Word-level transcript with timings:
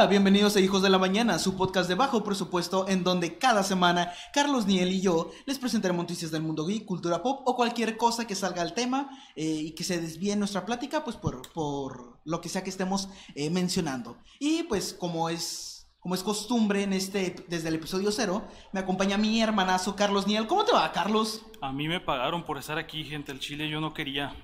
Hola, 0.00 0.08
bienvenidos 0.08 0.56
a 0.56 0.60
Hijos 0.60 0.80
de 0.80 0.88
la 0.88 0.96
Mañana, 0.96 1.38
su 1.38 1.58
podcast 1.58 1.86
de 1.86 1.94
bajo 1.94 2.24
presupuesto 2.24 2.88
en 2.88 3.04
donde 3.04 3.36
cada 3.36 3.62
semana 3.62 4.10
Carlos 4.32 4.64
Niel 4.64 4.92
y 4.92 5.02
yo 5.02 5.30
les 5.44 5.58
presentaremos 5.58 6.04
noticias 6.04 6.30
del 6.30 6.40
mundo 6.40 6.64
geek, 6.64 6.86
cultura 6.86 7.22
pop 7.22 7.42
o 7.44 7.54
cualquier 7.54 7.98
cosa 7.98 8.26
que 8.26 8.34
salga 8.34 8.62
al 8.62 8.72
tema 8.72 9.10
eh, 9.36 9.44
y 9.44 9.74
que 9.74 9.84
se 9.84 10.00
desvíe 10.00 10.32
en 10.32 10.38
nuestra 10.38 10.64
plática 10.64 11.04
pues 11.04 11.16
por, 11.16 11.52
por 11.52 12.18
lo 12.24 12.40
que 12.40 12.48
sea 12.48 12.64
que 12.64 12.70
estemos 12.70 13.10
eh, 13.34 13.50
mencionando. 13.50 14.16
Y 14.38 14.62
pues 14.62 14.94
como 14.94 15.28
es, 15.28 15.86
como 15.98 16.14
es 16.14 16.22
costumbre 16.22 16.82
en 16.82 16.94
este, 16.94 17.36
desde 17.48 17.68
el 17.68 17.74
episodio 17.74 18.10
cero, 18.10 18.48
me 18.72 18.80
acompaña 18.80 19.18
mi 19.18 19.42
hermanazo 19.42 19.96
Carlos 19.96 20.26
Niel. 20.26 20.46
¿Cómo 20.46 20.64
te 20.64 20.72
va, 20.72 20.90
Carlos? 20.92 21.42
A 21.60 21.72
mí 21.72 21.88
me 21.88 22.00
pagaron 22.00 22.44
por 22.44 22.56
estar 22.56 22.78
aquí, 22.78 23.04
gente. 23.04 23.32
El 23.32 23.40
chile 23.40 23.68
yo 23.68 23.82
no 23.82 23.92
quería. 23.92 24.34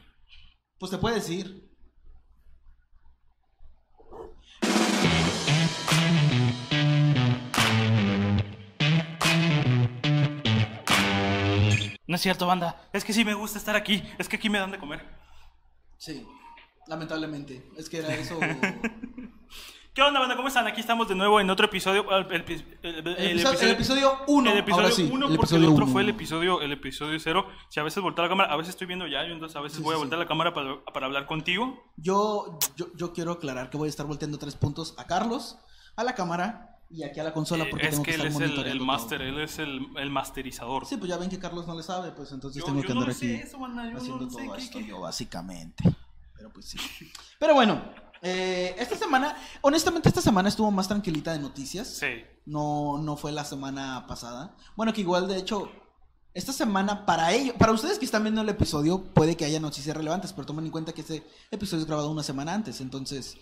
Pues 0.78 0.90
te 0.90 0.98
puedes 0.98 1.30
ir. 1.30 1.65
No 12.06 12.14
es 12.16 12.20
cierto, 12.22 12.46
banda. 12.46 12.88
Es 12.92 13.04
que 13.04 13.12
sí 13.12 13.24
me 13.24 13.34
gusta 13.34 13.58
estar 13.58 13.74
aquí. 13.76 14.02
Es 14.18 14.28
que 14.28 14.36
aquí 14.36 14.48
me 14.48 14.58
dan 14.58 14.70
de 14.70 14.78
comer. 14.78 15.04
Sí, 15.98 16.26
lamentablemente. 16.86 17.68
Es 17.76 17.88
que 17.88 17.98
era 17.98 18.14
eso. 18.14 18.38
¿Qué 19.94 20.02
onda, 20.02 20.20
banda? 20.20 20.36
¿Cómo 20.36 20.48
están? 20.48 20.66
Aquí 20.66 20.80
estamos 20.82 21.08
de 21.08 21.14
nuevo 21.14 21.40
en 21.40 21.48
otro 21.48 21.64
episodio. 21.66 22.04
El, 22.18 22.26
el- 22.30 22.40
episodio, 22.42 23.60
el 23.60 23.70
episodio 23.70 24.12
1. 24.26 24.50
el 24.52 24.58
episodio 24.58 24.90
sí, 24.90 25.08
1, 25.10 25.28
el 25.28 25.36
porque 25.36 25.54
el 25.56 25.64
otro 25.64 25.84
uno. 25.84 25.86
fue 25.86 26.02
el 26.02 26.10
episodio 26.10 26.60
el 26.60 26.70
episodio 26.72 27.18
0. 27.18 27.46
Si 27.70 27.80
a 27.80 27.82
veces 27.82 28.02
volteo 28.02 28.22
la 28.22 28.28
cámara, 28.28 28.52
a 28.52 28.56
veces 28.56 28.70
estoy 28.74 28.86
viendo 28.86 29.06
ya, 29.06 29.24
yo 29.26 29.32
entonces 29.32 29.56
a 29.56 29.62
veces 29.62 29.78
Sí, 29.78 29.82
voy 29.82 29.94
a 29.94 29.96
sí, 29.96 30.00
voltear 30.00 30.18
la 30.18 30.26
cámara 30.28 30.52
para, 30.52 30.84
para 30.92 31.06
hablar 31.06 31.24
contigo. 31.26 31.82
Yo, 31.96 32.58
yo, 32.76 32.88
yo 32.94 33.14
quiero 33.14 33.32
aclarar 33.32 33.70
que 33.70 33.78
voy 33.78 33.86
a 33.86 33.90
estar 33.90 34.04
volteando 34.04 34.36
tres 34.38 34.54
puntos 34.54 34.94
a 34.98 35.06
Carlos, 35.06 35.58
a 35.96 36.04
la 36.04 36.14
cámara 36.14 36.75
y 36.90 37.02
aquí 37.02 37.18
a 37.20 37.24
la 37.24 37.32
consola 37.32 37.64
Eh, 37.64 37.68
porque 37.70 37.84
es 37.86 37.90
tengo 37.92 38.02
que 38.04 38.10
que, 38.12 38.14
él 38.16 38.26
estar 38.26 38.30
es 38.30 38.36
el, 38.36 38.42
monitoreando 38.42 38.72
el 38.72 38.78
todo. 38.78 38.86
master, 38.86 39.22
él 39.22 39.38
es 39.40 39.58
el, 39.58 39.86
el 39.96 40.10
masterizador. 40.10 40.86
Sí, 40.86 40.96
pues 40.96 41.08
ya 41.10 41.16
ven 41.16 41.28
que 41.30 41.38
Carlos 41.38 41.66
no 41.66 41.74
le 41.76 41.82
sabe, 41.82 42.12
pues 42.12 42.30
entonces 42.32 42.60
Yo- 42.60 42.66
tengo 42.66 42.80
yo 42.82 42.86
que 42.88 42.94
no 42.94 43.00
andar 43.00 43.14
sé 43.14 43.34
aquí 43.36 43.42
eso, 43.46 43.58
banda, 43.58 43.90
yo 43.90 43.96
haciendo 43.98 44.20
no 44.24 44.28
todo 44.28 44.52
qué- 44.54 44.62
esto 44.62 44.78
qué- 44.78 44.86
yo, 44.86 45.00
básicamente. 45.00 45.84
Pero 46.36 46.52
pues 46.52 46.66
sí. 46.66 46.78
Pero 47.38 47.54
bueno, 47.54 47.82
eh, 48.22 48.74
esta 48.78 48.96
semana, 48.96 49.36
honestamente 49.62 50.08
esta 50.08 50.20
semana 50.20 50.48
estuvo 50.48 50.70
más 50.70 50.86
tranquilita 50.88 51.32
de 51.32 51.38
noticias. 51.40 51.88
Sí. 51.88 52.24
No, 52.44 52.98
no 52.98 53.16
fue 53.16 53.32
la 53.32 53.44
semana 53.44 54.06
pasada. 54.06 54.54
Bueno, 54.76 54.92
que 54.92 55.00
igual 55.00 55.26
de 55.28 55.36
hecho, 55.38 55.70
esta 56.34 56.52
semana 56.52 57.04
para 57.06 57.32
ellos, 57.32 57.56
para 57.58 57.72
ustedes 57.72 57.98
que 57.98 58.04
están 58.04 58.22
viendo 58.22 58.42
el 58.42 58.48
episodio, 58.48 59.02
puede 59.14 59.36
que 59.36 59.44
haya 59.46 59.58
noticias 59.58 59.96
relevantes, 59.96 60.32
pero 60.32 60.46
tomen 60.46 60.66
en 60.66 60.70
cuenta 60.70 60.92
que 60.92 61.00
ese 61.00 61.26
episodio 61.50 61.80
es 61.82 61.86
grabado 61.88 62.10
una 62.10 62.22
semana 62.22 62.52
antes, 62.54 62.80
entonces 62.80 63.36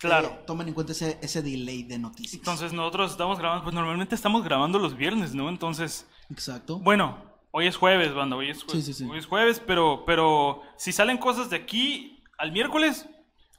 Claro. 0.00 0.28
eh, 0.28 0.44
tomen 0.46 0.68
en 0.68 0.74
cuenta 0.74 0.92
ese, 0.92 1.18
ese 1.22 1.42
delay 1.42 1.82
de 1.82 1.98
noticias. 1.98 2.34
Entonces 2.34 2.72
nosotros 2.72 3.10
estamos 3.12 3.38
grabando, 3.38 3.64
pues 3.64 3.74
normalmente 3.74 4.14
estamos 4.14 4.42
grabando 4.42 4.78
los 4.78 4.96
viernes, 4.96 5.34
¿no? 5.34 5.48
Entonces, 5.48 6.06
Exacto. 6.30 6.78
bueno, 6.78 7.18
hoy 7.50 7.66
es 7.66 7.76
jueves, 7.76 8.14
banda, 8.14 8.36
hoy 8.36 8.50
es 8.50 8.62
jueves. 8.64 8.84
Sí, 8.86 8.92
sí, 8.94 9.04
sí. 9.04 9.10
Hoy 9.10 9.18
es 9.18 9.26
jueves, 9.26 9.60
pero, 9.66 10.04
pero 10.06 10.62
si 10.76 10.92
salen 10.92 11.18
cosas 11.18 11.50
de 11.50 11.56
aquí 11.56 12.22
al 12.38 12.50
miércoles, 12.52 13.06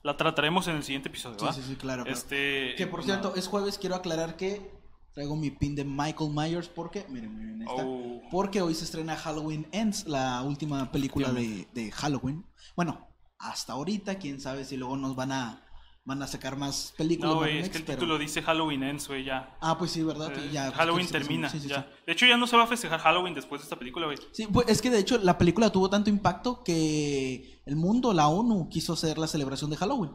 la 0.03 0.17
trataremos 0.17 0.67
en 0.67 0.77
el 0.77 0.83
siguiente 0.83 1.09
episodio, 1.09 1.37
Sí, 1.37 1.45
¿va? 1.45 1.53
sí, 1.53 1.61
sí, 1.61 1.75
claro. 1.75 2.03
claro. 2.03 2.17
Este... 2.17 2.73
Que 2.75 2.87
por 2.87 3.03
cierto, 3.03 3.35
es 3.35 3.47
jueves, 3.47 3.77
quiero 3.77 3.95
aclarar 3.95 4.35
que 4.35 4.71
traigo 5.13 5.35
mi 5.35 5.51
pin 5.51 5.75
de 5.75 5.83
Michael 5.85 6.31
Myers 6.33 6.69
porque, 6.69 7.05
miren, 7.09 7.37
miren, 7.37 7.61
está. 7.61 7.83
Oh. 7.85 8.21
Porque 8.31 8.61
hoy 8.61 8.73
se 8.73 8.85
estrena 8.85 9.15
Halloween 9.15 9.67
Ends, 9.71 10.07
la 10.07 10.41
última 10.41 10.91
película 10.91 11.31
de, 11.31 11.67
de 11.73 11.91
Halloween. 11.91 12.45
Bueno, 12.75 13.07
hasta 13.37 13.73
ahorita, 13.73 14.15
quién 14.15 14.39
sabe 14.41 14.65
si 14.65 14.77
luego 14.77 14.97
nos 14.97 15.15
van 15.15 15.33
a 15.33 15.63
van 16.03 16.21
a 16.23 16.27
sacar 16.27 16.57
más 16.57 16.93
películas. 16.97 17.31
No, 17.33 17.39
güey, 17.39 17.59
es 17.59 17.69
que 17.69 17.77
el 17.77 17.83
pero- 17.83 17.99
título 17.99 18.17
dice 18.17 18.41
Halloween 18.41 18.81
Ends, 18.83 19.07
güey, 19.07 19.23
ya. 19.23 19.55
Ah, 19.61 19.77
pues 19.77 19.91
sí, 19.91 20.01
¿verdad? 20.03 20.31
Eh, 20.35 20.49
Ya, 20.51 20.65
pues, 20.65 20.75
Halloween 20.77 21.07
termina, 21.07 21.47
sí, 21.49 21.59
sí, 21.59 21.67
ya. 21.67 21.83
sí. 21.83 22.03
De 22.07 22.13
hecho, 22.13 22.25
ya 22.25 22.37
no 22.37 22.47
se 22.47 22.57
va 22.57 22.63
a 22.63 22.67
festejar 22.67 22.99
Halloween 22.99 23.35
después 23.35 23.61
de 23.61 23.65
esta 23.65 23.75
película, 23.77 24.07
güey. 24.07 24.17
Sí, 24.31 24.47
pues 24.51 24.67
es 24.67 24.81
que 24.81 24.89
de 24.89 24.99
hecho 24.99 25.17
la 25.19 25.37
película 25.37 25.69
tuvo 25.71 25.89
tanto 25.89 26.09
impacto 26.09 26.63
que 26.63 27.61
el 27.65 27.75
mundo, 27.75 28.13
la 28.13 28.27
ONU, 28.27 28.67
quiso 28.69 28.93
hacer 28.93 29.17
la 29.19 29.27
celebración 29.27 29.69
de 29.69 29.77
Halloween. 29.77 30.11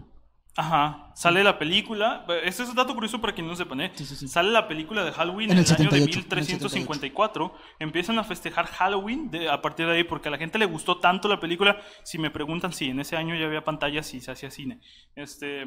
Ajá, 0.59 1.13
sale 1.15 1.45
la 1.45 1.59
película, 1.59 2.25
este 2.43 2.63
es 2.63 2.69
un 2.71 2.77
dato 2.77 2.95
curioso 2.95 3.21
para 3.21 3.35
quien 3.35 3.47
no 3.47 3.55
sepan, 3.55 3.81
¿eh? 3.83 3.93
Sí, 3.95 4.07
sí, 4.07 4.17
sí. 4.17 4.27
Sale 4.27 4.51
la 4.51 4.67
película 4.67 5.05
de 5.05 5.13
Halloween 5.13 5.51
En 5.51 5.59
el 5.59 5.65
el, 5.65 5.71
año 5.71 5.91
de 5.91 5.99
78, 6.01 6.19
en 6.19 6.39
el 6.39 6.47
1354, 6.47 7.55
empiezan 7.79 8.19
a 8.19 8.25
festejar 8.25 8.67
Halloween 8.67 9.31
de- 9.31 9.51
a 9.51 9.61
partir 9.61 9.85
de 9.87 9.93
ahí 9.93 10.05
porque 10.05 10.29
a 10.29 10.31
la 10.31 10.39
gente 10.39 10.59
le 10.59 10.65
gustó 10.65 10.97
tanto 10.99 11.29
la 11.29 11.41
película, 11.41 11.77
si 12.05 12.17
me 12.19 12.31
preguntan 12.31 12.73
si 12.73 12.87
en 12.89 13.01
ese 13.01 13.17
año 13.17 13.35
ya 13.37 13.45
había 13.45 13.65
pantallas 13.65 14.15
y 14.15 14.21
se 14.23 14.31
hacía 14.31 14.51
cine, 14.51 14.81
este, 15.15 15.65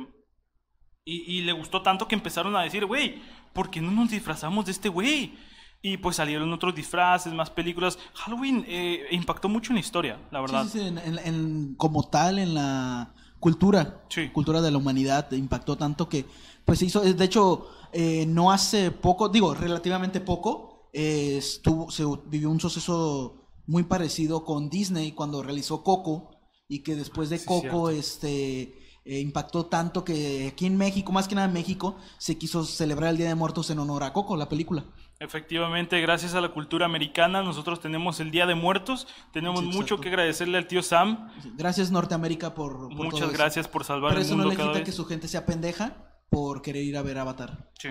y, 1.06 1.38
y 1.38 1.42
le 1.44 1.52
gustó 1.52 1.82
tanto 1.84 2.08
que 2.08 2.16
empezaron 2.16 2.56
a 2.56 2.62
decir, 2.64 2.86
güey, 2.86 3.22
¿por 3.54 3.70
qué 3.70 3.82
no 3.82 3.92
nos 3.92 4.10
disfrazamos 4.10 4.66
de 4.66 4.72
este 4.72 4.90
güey? 4.90 5.34
Y 5.82 5.98
pues 5.98 6.18
salieron 6.18 6.52
otros 6.52 6.76
disfraces, 6.76 7.32
más 7.32 7.50
películas. 7.50 7.98
Halloween 8.16 8.66
eh, 8.68 9.06
impactó 9.12 9.48
mucho 9.48 9.72
en 9.72 9.76
la 9.76 9.80
historia, 9.82 10.20
la 10.30 10.42
verdad. 10.42 10.64
Sí, 10.66 10.72
sí, 10.72 10.80
sí, 10.80 10.86
en- 10.88 10.98
en- 10.98 11.20
en- 11.20 11.76
como 11.76 12.10
tal, 12.10 12.38
en 12.40 12.54
la 12.54 13.14
cultura, 13.40 14.04
Sí. 14.10 14.30
cultura 14.32 14.62
de 14.62 14.72
la 14.72 14.78
humanidad, 14.78 15.32
impactó 15.32 15.78
tanto 15.78 16.10
que, 16.10 16.26
pues 16.66 16.80
se 16.80 16.86
hizo, 16.86 17.02
de 17.02 17.26
hecho, 17.26 17.68
eh, 17.92 18.26
no 18.28 18.52
hace 18.52 18.92
poco, 18.92 19.30
digo, 19.30 19.54
relativamente 19.54 20.20
poco, 20.22 20.90
eh, 20.94 21.38
estuvo, 21.38 21.90
se 21.92 22.04
vivió 22.28 22.50
un 22.50 22.60
suceso 22.60 23.48
muy 23.68 23.84
parecido 23.84 24.44
con 24.46 24.70
Disney 24.70 25.12
cuando 25.12 25.44
realizó 25.44 25.84
Coco 25.84 26.32
y 26.68 26.80
que 26.80 26.96
después 26.96 27.30
de 27.30 27.38
Sí, 27.38 27.46
Coco, 27.46 27.90
este, 27.90 28.74
eh, 29.06 29.20
impactó 29.22 29.68
tanto 29.68 30.04
que 30.04 30.50
aquí 30.52 30.66
en 30.66 30.78
México, 30.78 31.12
más 31.12 31.28
que 31.28 31.36
nada 31.36 31.48
en 31.48 31.54
México, 31.54 31.96
se 32.18 32.38
quiso 32.38 32.64
celebrar 32.66 33.12
el 33.12 33.18
Día 33.18 33.28
de 33.30 33.36
Muertos 33.36 33.70
en 33.70 33.80
honor 33.80 34.04
a 34.04 34.14
Coco, 34.14 34.36
la 34.36 34.50
película. 34.50 34.86
Efectivamente, 35.20 36.00
gracias 36.00 36.34
a 36.34 36.40
la 36.42 36.50
cultura 36.50 36.86
americana, 36.86 37.44
nosotros 37.44 37.82
tenemos 37.82 38.22
el 38.22 38.32
Día 38.32 38.46
de 38.46 38.56
Muertos. 38.56 39.06
Tenemos 39.34 39.60
Sí, 39.60 39.66
mucho 39.68 40.00
que 40.00 40.08
agradecerle 40.08 40.58
al 40.58 40.66
tío 40.68 40.82
Sam. 40.82 41.30
Gracias 41.56 41.92
Norteamérica 41.92 42.54
por, 42.56 42.80
por 42.80 42.90
todo 42.90 43.04
Muchas 43.04 43.22
eso. 43.30 43.32
gracias 43.34 43.68
por 43.68 43.84
salvar 43.84 44.12
Pero 44.12 44.22
el 44.22 44.26
eso 44.26 44.36
no 44.38 44.44
mundo 44.46 44.58
le 44.64 44.70
quita 44.72 44.84
que 44.86 44.94
su 44.94 45.06
gente 45.06 45.28
sea 45.28 45.46
pendeja 45.46 45.94
por 46.30 46.62
querer 46.62 46.84
ir 46.84 46.96
a 46.96 47.02
ver 47.02 47.18
Avatar. 47.18 47.70
Sí. 47.78 47.90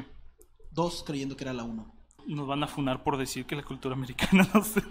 Dos 0.70 1.04
creyendo 1.06 1.36
que 1.36 1.44
era 1.44 1.52
la 1.52 1.64
uno. 1.64 1.94
Nos 2.26 2.46
van 2.46 2.62
a 2.62 2.66
funar 2.66 3.02
por 3.02 3.18
decir 3.18 3.44
que 3.44 3.56
la 3.56 3.62
cultura 3.62 3.94
americana 3.94 4.48
no 4.54 4.64
se... 4.64 4.82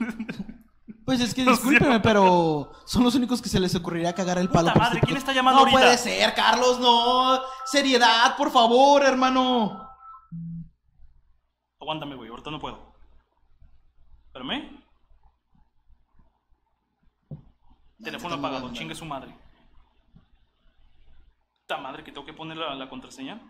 Pues 1.06 1.20
es 1.22 1.34
que 1.34 1.44
No 1.46 1.52
discúlpeme, 1.52 2.00
pero 2.02 2.72
son 2.86 3.04
los 3.04 3.16
únicos 3.16 3.42
que 3.42 3.50
se 3.50 3.60
les 3.60 3.74
ocurriría 3.74 4.14
cagar 4.14 4.38
el 4.38 4.50
palo. 4.50 4.68
Puta 4.74 4.80
madre, 4.86 5.00
¿quién 5.04 5.18
está 5.18 5.34
llamando 5.34 5.62
No 5.62 5.66
ahorita? 5.66 5.80
puede 5.80 5.98
ser, 5.98 6.36
Carlos, 6.36 6.80
no. 6.80 7.40
Seriedad, 7.66 8.38
por 8.38 8.52
favor, 8.52 9.02
hermano. 9.04 9.87
Aguántame, 11.88 12.16
güey, 12.18 12.30
ahorita 12.30 12.52
no 12.52 12.60
puedo. 12.60 12.94
Espérame. 14.26 14.84
Teléfono 18.04 18.36
apagado, 18.36 18.74
chingue 18.74 18.94
su 18.94 19.06
madre. 19.06 19.34
Puta 21.62 21.78
madre, 21.80 22.04
que 22.04 22.12
tengo 22.12 22.26
que 22.26 22.34
poner 22.34 22.58
la, 22.58 22.76
la 22.76 22.90
contraseña. 22.90 23.42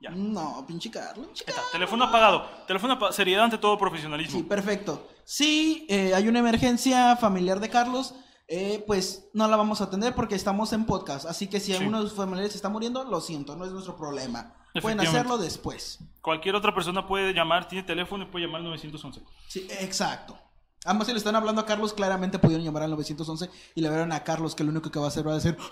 Ya. 0.00 0.10
No, 0.10 0.64
pinche 0.66 0.90
Carlos. 0.90 1.26
pinche 1.28 1.44
está, 1.46 1.62
teléfono 1.70 2.02
apagado. 2.06 2.42
Teléfono 2.66 2.94
apagado. 2.94 3.12
Seriedad 3.12 3.44
ante 3.44 3.56
todo 3.58 3.78
profesionalismo. 3.78 4.36
Sí, 4.40 4.42
perfecto. 4.44 5.08
Si 5.24 5.86
eh, 5.88 6.12
hay 6.12 6.26
una 6.26 6.40
emergencia 6.40 7.14
familiar 7.14 7.60
de 7.60 7.70
Carlos, 7.70 8.16
eh, 8.48 8.82
pues 8.84 9.30
no 9.32 9.46
la 9.46 9.56
vamos 9.56 9.80
a 9.80 9.84
atender 9.84 10.12
porque 10.16 10.34
estamos 10.34 10.72
en 10.72 10.86
podcast. 10.86 11.24
Así 11.24 11.46
que 11.46 11.60
si 11.60 11.66
Sí. 11.70 11.78
alguno 11.78 12.02
de 12.02 12.08
sus 12.08 12.16
familiares 12.18 12.56
está 12.56 12.68
muriendo, 12.68 13.04
lo 13.04 13.20
siento, 13.20 13.54
no 13.54 13.64
es 13.64 13.70
nuestro 13.70 13.96
problema. 13.96 14.56
Pueden 14.80 15.00
hacerlo 15.00 15.38
después. 15.38 16.00
Cualquier 16.20 16.54
otra 16.54 16.74
persona 16.74 17.06
puede 17.06 17.32
llamar, 17.32 17.68
tiene 17.68 17.84
teléfono 17.84 18.24
y 18.24 18.26
puede 18.26 18.46
llamar 18.46 18.60
al 18.60 18.68
911. 18.68 19.22
Sí, 19.48 19.66
exacto. 19.80 20.38
Ambos 20.84 21.06
si 21.06 21.12
le 21.12 21.18
están 21.18 21.34
hablando 21.34 21.60
a 21.60 21.66
Carlos, 21.66 21.92
claramente 21.92 22.38
pudieron 22.38 22.64
llamar 22.64 22.84
al 22.84 22.90
911 22.90 23.50
y 23.74 23.80
le 23.80 23.88
vieron 23.88 24.12
a 24.12 24.22
Carlos 24.22 24.54
que 24.54 24.62
lo 24.64 24.70
único 24.70 24.90
que 24.90 24.98
va 24.98 25.06
a 25.06 25.08
hacer 25.08 25.26
va 25.26 25.32
a 25.32 25.36
decir... 25.36 25.56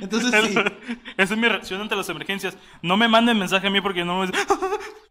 Entonces 0.00 0.30
sí. 0.30 0.54
Esa 1.16 1.34
es 1.34 1.40
mi 1.40 1.48
reacción 1.48 1.80
ante 1.80 1.96
las 1.96 2.08
emergencias. 2.08 2.56
No 2.82 2.96
me 2.96 3.08
manden 3.08 3.38
mensaje 3.38 3.66
a 3.66 3.70
mí 3.70 3.80
porque 3.80 4.04
no 4.04 4.20
me... 4.20 4.30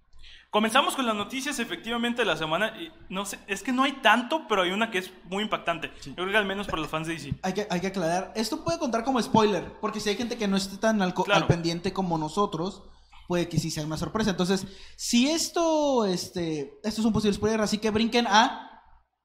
Comenzamos 0.58 0.96
con 0.96 1.06
las 1.06 1.16
noticias 1.16 1.60
efectivamente 1.60 2.24
de 2.24 2.26
la 2.26 2.36
semana. 2.36 2.74
no 3.10 3.26
sé, 3.26 3.38
es 3.48 3.62
que 3.62 3.72
no 3.72 3.84
hay 3.84 3.92
tanto, 4.02 4.48
pero 4.50 4.64
hay 4.64 4.72
una 4.72 4.90
que 4.90 4.98
es 4.98 5.12
muy 5.26 5.44
impactante. 5.44 5.92
Yo 6.04 6.16
creo 6.16 6.32
que 6.32 6.38
al 6.38 6.46
menos 6.46 6.66
para 6.66 6.82
los 6.82 6.90
fans 6.90 7.06
de 7.08 7.14
DC. 7.14 7.36
Hay 7.44 7.54
que, 7.54 7.68
hay 7.70 7.80
que 7.80 7.88
aclarar, 7.88 8.34
esto 8.36 8.64
puede 8.64 8.80
contar 8.80 9.04
como 9.04 9.22
spoiler, 9.22 9.64
porque 9.80 10.00
si 10.00 10.10
hay 10.10 10.16
gente 10.16 10.36
que 10.38 10.48
no 10.48 10.58
esté 10.58 10.78
tan 10.78 11.02
al, 11.04 11.14
co- 11.14 11.26
Claro. 11.26 11.42
al 11.42 11.48
pendiente 11.48 11.94
como 11.94 12.18
nosotros, 12.18 12.82
puede 13.28 13.48
que 13.48 13.60
sí 13.60 13.70
sea 13.70 13.86
una 13.86 13.98
sorpresa. 13.98 14.32
Entonces, 14.32 14.66
si 14.96 15.30
esto, 15.30 16.06
este, 16.06 16.74
esto 16.84 17.02
es 17.02 17.06
un 17.06 17.14
posible 17.14 17.36
spoiler, 17.36 17.62
así 17.62 17.78
que 17.78 17.92
brinquen 17.92 18.26
a 18.26 18.64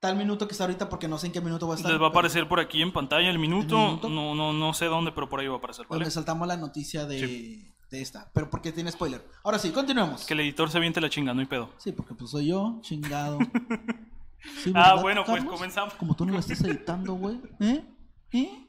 tal 0.00 0.16
minuto 0.16 0.46
que 0.48 0.52
está 0.52 0.64
ahorita, 0.64 0.88
porque 0.88 1.06
no 1.08 1.16
sé 1.16 1.28
en 1.28 1.32
qué 1.32 1.40
minuto 1.40 1.66
va 1.68 1.74
a 1.74 1.76
estar. 1.76 1.92
Les 1.92 2.00
va 2.02 2.06
a 2.06 2.10
aparecer 2.10 2.48
por 2.48 2.58
aquí 2.60 2.82
en 2.82 2.92
pantalla 2.92 3.30
el 3.30 3.38
minuto. 3.38 3.76
¿El 3.76 3.86
minuto? 3.86 4.08
No, 4.08 4.34
no, 4.34 4.52
no 4.52 4.74
sé 4.74 4.86
dónde, 4.86 5.12
pero 5.12 5.28
por 5.28 5.38
ahí 5.40 5.46
va 5.46 5.54
a 5.54 5.58
aparecer. 5.58 5.86
¿vale? 5.88 6.00
Donde 6.00 6.10
saltamos 6.10 6.48
la 6.48 6.56
noticia 6.56 7.06
de, 7.06 7.71
de 7.92 8.02
esta, 8.02 8.30
pero 8.32 8.48
porque 8.50 8.72
tiene 8.72 8.90
spoiler. 8.90 9.24
Ahora 9.44 9.58
sí, 9.58 9.70
continuemos. 9.70 10.24
Que 10.24 10.32
el 10.34 10.40
editor 10.40 10.70
se 10.70 10.78
aviente 10.78 11.00
la 11.00 11.10
chinga, 11.10 11.32
no 11.34 11.40
hay 11.40 11.46
pedo. 11.46 11.70
Sí, 11.78 11.92
porque 11.92 12.14
pues 12.14 12.30
soy 12.30 12.46
yo, 12.48 12.78
chingado. 12.82 13.38
Sí, 14.64 14.72
Ah, 14.74 14.88
¿verdad, 14.88 15.02
bueno, 15.02 15.24
pues 15.24 15.44
comenzamos. 15.44 15.94
Como 15.94 16.16
tú 16.16 16.26
no 16.26 16.32
lo 16.32 16.40
estás 16.40 16.60
editando, 16.62 17.12
güey. 17.12 17.40
¿Eh? 17.60 17.84
¿Eh? 18.32 18.66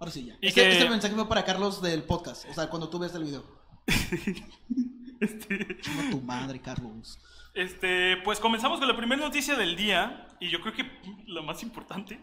Ahora 0.00 0.10
sí, 0.10 0.24
ya. 0.24 0.34
Este, 0.40 0.60
que- 0.62 0.72
este 0.72 0.90
mensaje 0.90 1.14
fue 1.14 1.28
para 1.28 1.44
Carlos 1.44 1.80
del 1.80 2.02
podcast. 2.02 2.46
O 2.50 2.52
sea, 2.52 2.68
cuando 2.68 2.88
tú 2.88 2.98
ves 2.98 3.14
el 3.14 3.22
video. 3.22 3.44
Este, 5.20 5.78
Chinga 5.80 6.10
tu 6.10 6.20
madre, 6.20 6.60
Carlos. 6.60 7.18
este, 7.54 8.16
pues 8.24 8.40
comenzamos 8.40 8.80
con 8.80 8.88
la 8.88 8.96
primera 8.96 9.22
noticia 9.22 9.54
del 9.54 9.76
día. 9.76 10.26
Y 10.40 10.50
yo 10.50 10.60
creo 10.60 10.72
que 10.74 10.82
la 11.28 11.40
más 11.42 11.62
importante. 11.62 12.18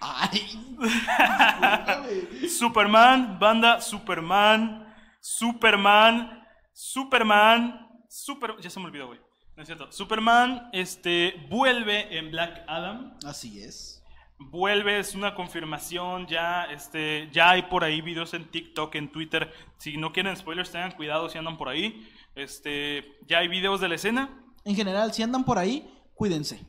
Ay. 0.00 0.38
Superman, 2.48 3.38
banda, 3.38 3.80
Superman, 3.80 4.81
Superman, 5.22 6.44
Superman, 6.72 7.88
Super... 8.08 8.56
Ya 8.60 8.68
se 8.68 8.80
me 8.80 8.86
olvidó, 8.86 9.06
güey. 9.06 9.20
No 9.56 9.62
es 9.62 9.68
cierto. 9.68 9.90
Superman, 9.92 10.68
este, 10.72 11.46
vuelve 11.48 12.18
en 12.18 12.30
Black 12.32 12.64
Adam. 12.66 13.16
Así 13.24 13.62
es. 13.62 14.02
Vuelve, 14.38 14.98
es 14.98 15.14
una 15.14 15.36
confirmación 15.36 16.26
ya, 16.26 16.64
este, 16.64 17.28
ya 17.32 17.50
hay 17.50 17.62
por 17.62 17.84
ahí 17.84 18.00
videos 18.00 18.34
en 18.34 18.50
TikTok, 18.50 18.96
en 18.96 19.12
Twitter. 19.12 19.52
Si 19.78 19.96
no 19.96 20.12
quieren 20.12 20.36
spoilers, 20.36 20.72
tengan 20.72 20.90
cuidado 20.90 21.28
si 21.28 21.38
andan 21.38 21.56
por 21.56 21.68
ahí. 21.68 22.08
Este, 22.34 23.18
ya 23.28 23.38
hay 23.38 23.46
videos 23.46 23.80
de 23.80 23.88
la 23.88 23.94
escena. 23.94 24.28
En 24.64 24.74
general, 24.74 25.12
si 25.12 25.22
andan 25.22 25.44
por 25.44 25.58
ahí, 25.58 25.88
cuídense. 26.14 26.66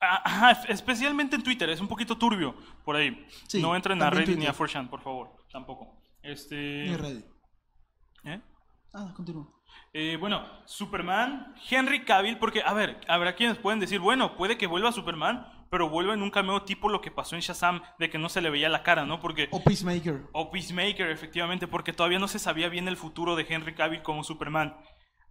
Ah, 0.00 0.22
Ajá, 0.24 0.62
especialmente 0.68 1.36
en 1.36 1.44
Twitter, 1.44 1.70
es 1.70 1.80
un 1.80 1.88
poquito 1.88 2.18
turbio 2.18 2.56
por 2.84 2.96
ahí. 2.96 3.24
Sí, 3.46 3.62
no 3.62 3.76
entren 3.76 4.02
a 4.02 4.10
Reddit 4.10 4.38
ni 4.38 4.46
a 4.46 4.54
4chan, 4.54 4.88
por 4.88 5.00
favor, 5.00 5.36
tampoco. 5.52 6.02
Este, 6.22 6.56
Ni 6.56 6.96
Reddit. 6.96 7.37
¿Eh? 8.24 8.40
Ah, 8.92 9.12
continúa. 9.14 9.46
Eh, 9.92 10.16
bueno, 10.18 10.44
Superman, 10.64 11.54
Henry 11.68 12.04
Cavill, 12.04 12.38
porque, 12.38 12.62
a 12.62 12.72
ver, 12.72 13.00
habrá 13.08 13.34
quienes 13.34 13.58
pueden 13.58 13.80
decir, 13.80 14.00
bueno, 14.00 14.36
puede 14.36 14.56
que 14.56 14.66
vuelva 14.66 14.92
Superman, 14.92 15.46
pero 15.70 15.88
vuelva 15.88 16.14
en 16.14 16.22
un 16.22 16.30
cameo 16.30 16.62
tipo 16.62 16.88
lo 16.88 17.00
que 17.00 17.10
pasó 17.10 17.34
en 17.34 17.42
Shazam, 17.42 17.82
de 17.98 18.08
que 18.08 18.18
no 18.18 18.28
se 18.28 18.40
le 18.40 18.50
veía 18.50 18.68
la 18.68 18.82
cara, 18.82 19.04
¿no? 19.04 19.20
Porque... 19.20 19.48
O 19.50 19.62
Peacemaker. 19.62 20.28
O 20.32 20.50
Peacemaker, 20.50 21.10
efectivamente, 21.10 21.66
porque 21.66 21.92
todavía 21.92 22.18
no 22.18 22.28
se 22.28 22.38
sabía 22.38 22.68
bien 22.68 22.88
el 22.88 22.96
futuro 22.96 23.36
de 23.36 23.46
Henry 23.48 23.74
Cavill 23.74 24.02
como 24.02 24.24
Superman. 24.24 24.76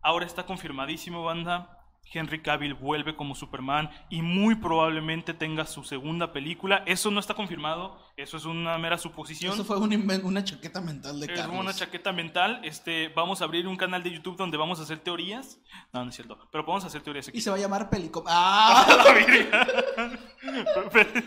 Ahora 0.01 0.25
está 0.25 0.45
confirmadísimo, 0.45 1.23
banda. 1.23 1.76
Henry 2.13 2.41
Cavill 2.41 2.73
vuelve 2.73 3.15
como 3.15 3.35
Superman 3.35 3.89
y 4.09 4.21
muy 4.21 4.55
probablemente 4.55 5.33
tenga 5.33 5.65
su 5.65 5.83
segunda 5.83 6.31
película. 6.33 6.83
Eso 6.85 7.11
no 7.11 7.19
está 7.19 7.33
confirmado, 7.33 7.99
eso 8.15 8.37
es 8.37 8.45
una 8.45 8.77
mera 8.77 8.97
suposición. 8.97 9.53
Eso 9.53 9.65
fue 9.65 9.77
un 9.77 9.87
una 10.23 10.43
chaqueta 10.43 10.81
mental 10.81 11.19
de 11.19 11.25
Es 11.33 11.39
Carlos. 11.39 11.59
una 11.59 11.73
chaqueta 11.73 12.11
mental. 12.11 12.61
Este, 12.63 13.09
vamos 13.09 13.41
a 13.41 13.45
abrir 13.45 13.67
un 13.67 13.75
canal 13.77 14.03
de 14.03 14.11
YouTube 14.11 14.37
donde 14.37 14.57
vamos 14.57 14.79
a 14.79 14.83
hacer 14.83 14.99
teorías. 14.99 15.59
No, 15.93 16.03
no 16.03 16.09
es 16.09 16.15
cierto. 16.15 16.37
Pero 16.51 16.65
podemos 16.65 16.85
hacer 16.85 17.01
teorías 17.01 17.27
aquí. 17.27 17.37
Y 17.37 17.41
se 17.41 17.49
va 17.49 17.55
a 17.55 17.59
llamar 17.59 17.89
Pelicom. 17.89 18.23
¡Ah! 18.27 18.85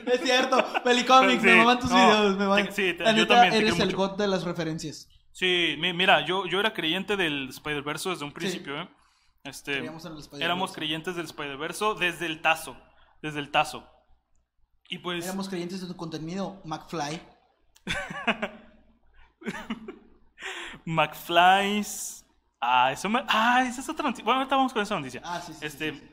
Es 0.06 0.20
cierto, 0.22 0.64
Pelicomics, 0.84 1.40
Sí, 1.42 1.46
me 1.48 1.56
maman 1.56 1.78
tus 1.78 1.90
no, 1.90 1.96
videos, 1.96 2.36
me 2.38 2.46
maman. 2.46 2.66
te- 2.66 2.72
sí, 2.72 2.94
te- 2.94 3.04
La 3.04 3.12
yo 3.12 3.26
también, 3.26 3.52
te 3.52 3.58
eres 3.58 3.78
el 3.78 3.86
mucho. 3.86 3.96
god 3.96 4.16
de 4.18 4.26
las 4.28 4.44
referencias. 4.44 5.08
Sí, 5.32 5.76
mi- 5.78 5.92
mira, 5.92 6.24
yo, 6.26 6.46
yo 6.46 6.58
era 6.60 6.72
creyente 6.72 7.16
del 7.16 7.48
Spider-Verse 7.50 8.10
desde 8.10 8.24
un 8.24 8.32
principio, 8.32 8.80
¿eh? 8.80 8.88
Este, 9.44 9.90
éramos 10.38 10.72
creyentes 10.72 11.16
del 11.16 11.24
Spider-Verse 11.24 11.84
desde 11.98 12.26
el 12.26 12.42
tazo. 12.42 12.76
Desde 13.22 13.38
el 13.40 13.50
tazo. 13.50 13.88
Y 14.88 14.98
pues. 14.98 15.24
Éramos 15.24 15.48
creyentes 15.48 15.80
de 15.80 15.86
tu 15.86 15.96
contenido, 15.96 16.60
McFly. 16.64 17.20
McFly's. 20.84 22.24
Ah, 22.60 22.92
eso 22.92 23.08
me. 23.08 23.22
Ah, 23.28 23.64
esa 23.66 23.80
es 23.80 23.88
otra 23.88 24.04
noticia. 24.04 24.24
Bueno, 24.24 24.40
ahorita 24.40 24.56
vamos 24.56 24.72
con 24.72 24.82
esa 24.82 24.98
noticia. 24.98 25.22
Ah, 25.24 25.40
sí, 25.40 25.52
sí, 25.54 25.64
Este. 25.64 25.94
sí. 25.94 26.10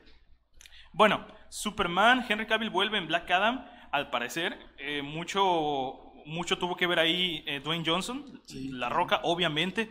Bueno, 0.92 1.26
Superman, 1.50 2.24
Henry 2.28 2.46
Cavill 2.46 2.70
vuelve 2.70 2.98
en 2.98 3.06
Black 3.06 3.30
Adam. 3.30 3.66
Al 3.90 4.10
parecer, 4.10 4.58
eh, 4.78 5.00
mucho, 5.02 6.12
mucho 6.26 6.58
tuvo 6.58 6.76
que 6.76 6.86
ver 6.86 6.98
ahí 6.98 7.42
eh, 7.46 7.60
Dwayne 7.60 7.84
Johnson, 7.86 8.42
La. 8.70 8.88
Roca, 8.88 9.20
obviamente. 9.22 9.90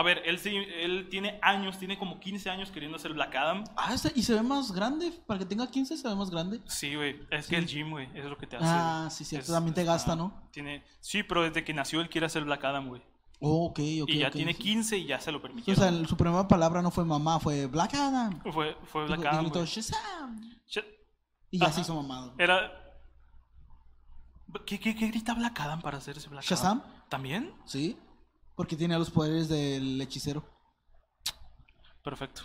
A 0.00 0.02
ver, 0.02 0.22
él, 0.24 0.38
sí- 0.38 0.56
él 0.56 1.08
tiene 1.10 1.38
años, 1.42 1.76
tiene 1.78 1.98
como 1.98 2.18
15 2.20 2.48
años 2.48 2.70
queriendo 2.70 2.98
ser 2.98 3.12
Black 3.12 3.34
Adam. 3.36 3.64
Ah, 3.76 3.94
y 4.14 4.22
se 4.22 4.32
ve 4.34 4.42
más 4.42 4.72
grande. 4.72 5.12
Para 5.26 5.40
que 5.40 5.44
tenga 5.44 5.70
15, 5.70 5.94
se 5.98 6.08
ve 6.08 6.14
más 6.14 6.30
grande. 6.30 6.58
Sí, 6.68 6.94
güey. 6.94 7.20
Es 7.30 7.44
Sí. 7.44 7.50
que 7.50 7.56
el 7.56 7.66
gym, 7.66 7.90
güey, 7.90 8.08
es 8.14 8.24
lo 8.24 8.38
que 8.38 8.46
te 8.46 8.56
hace. 8.56 8.64
Ah, 8.66 9.00
güey. 9.02 9.10
sí, 9.10 9.24
cierto. 9.26 9.48
Es- 9.48 9.52
También 9.52 9.74
te 9.74 9.84
gasta, 9.84 10.16
¿no? 10.16 10.48
Tiene, 10.52 10.82
sí, 11.00 11.22
pero 11.22 11.42
desde 11.42 11.64
que 11.64 11.74
nació 11.74 12.00
él 12.00 12.08
quiere 12.08 12.26
hacer 12.26 12.44
Black 12.44 12.64
Adam, 12.64 12.88
güey. 12.88 13.02
Oh, 13.40 13.66
ok, 13.66 13.78
ok. 14.02 14.08
y 14.08 14.18
ya 14.18 14.30
tiene 14.30 14.54
sí. 14.54 14.62
15 14.62 14.96
y 14.96 15.06
ya 15.06 15.20
se 15.20 15.32
lo 15.32 15.38
O 15.38 15.42
permitió. 15.42 15.74
sea, 15.74 15.88
el- 15.88 16.06
su 16.06 16.16
primera 16.16 16.48
palabra 16.48 16.80
no 16.80 16.90
fue 16.90 17.04
mamá, 17.04 17.38
fue 17.38 17.66
Black 17.66 17.92
Adam. 17.94 18.40
fue, 18.52 18.76
fue 18.84 19.04
Black 19.06 19.26
Adam, 19.26 19.44
gritó, 19.44 19.58
güey. 19.60 19.70
"Shazam". 19.70 20.40
Y 21.50 21.58
ya 21.58 21.66
Ajá. 21.66 21.74
se 21.74 21.80
hizo 21.82 21.94
mamado. 21.94 22.32
Era... 22.38 22.70
¿Qué, 24.66 24.78
qué, 24.80 24.94
qué 24.96 25.08
grita 25.08 25.34
Black 25.34 25.60
Adam 25.60 25.80
para 25.82 25.98
hacer 25.98 26.16
ese 26.16 26.28
Black 26.28 26.44
¿Shazam? 26.44 26.80
Adam? 26.80 26.92
¿También? 27.08 27.52
¿Sí? 27.66 27.96
Porque 28.60 28.76
tiene 28.76 28.98
los 28.98 29.08
poderes 29.08 29.48
del 29.48 29.98
hechicero. 30.02 30.44
Perfecto. 32.04 32.42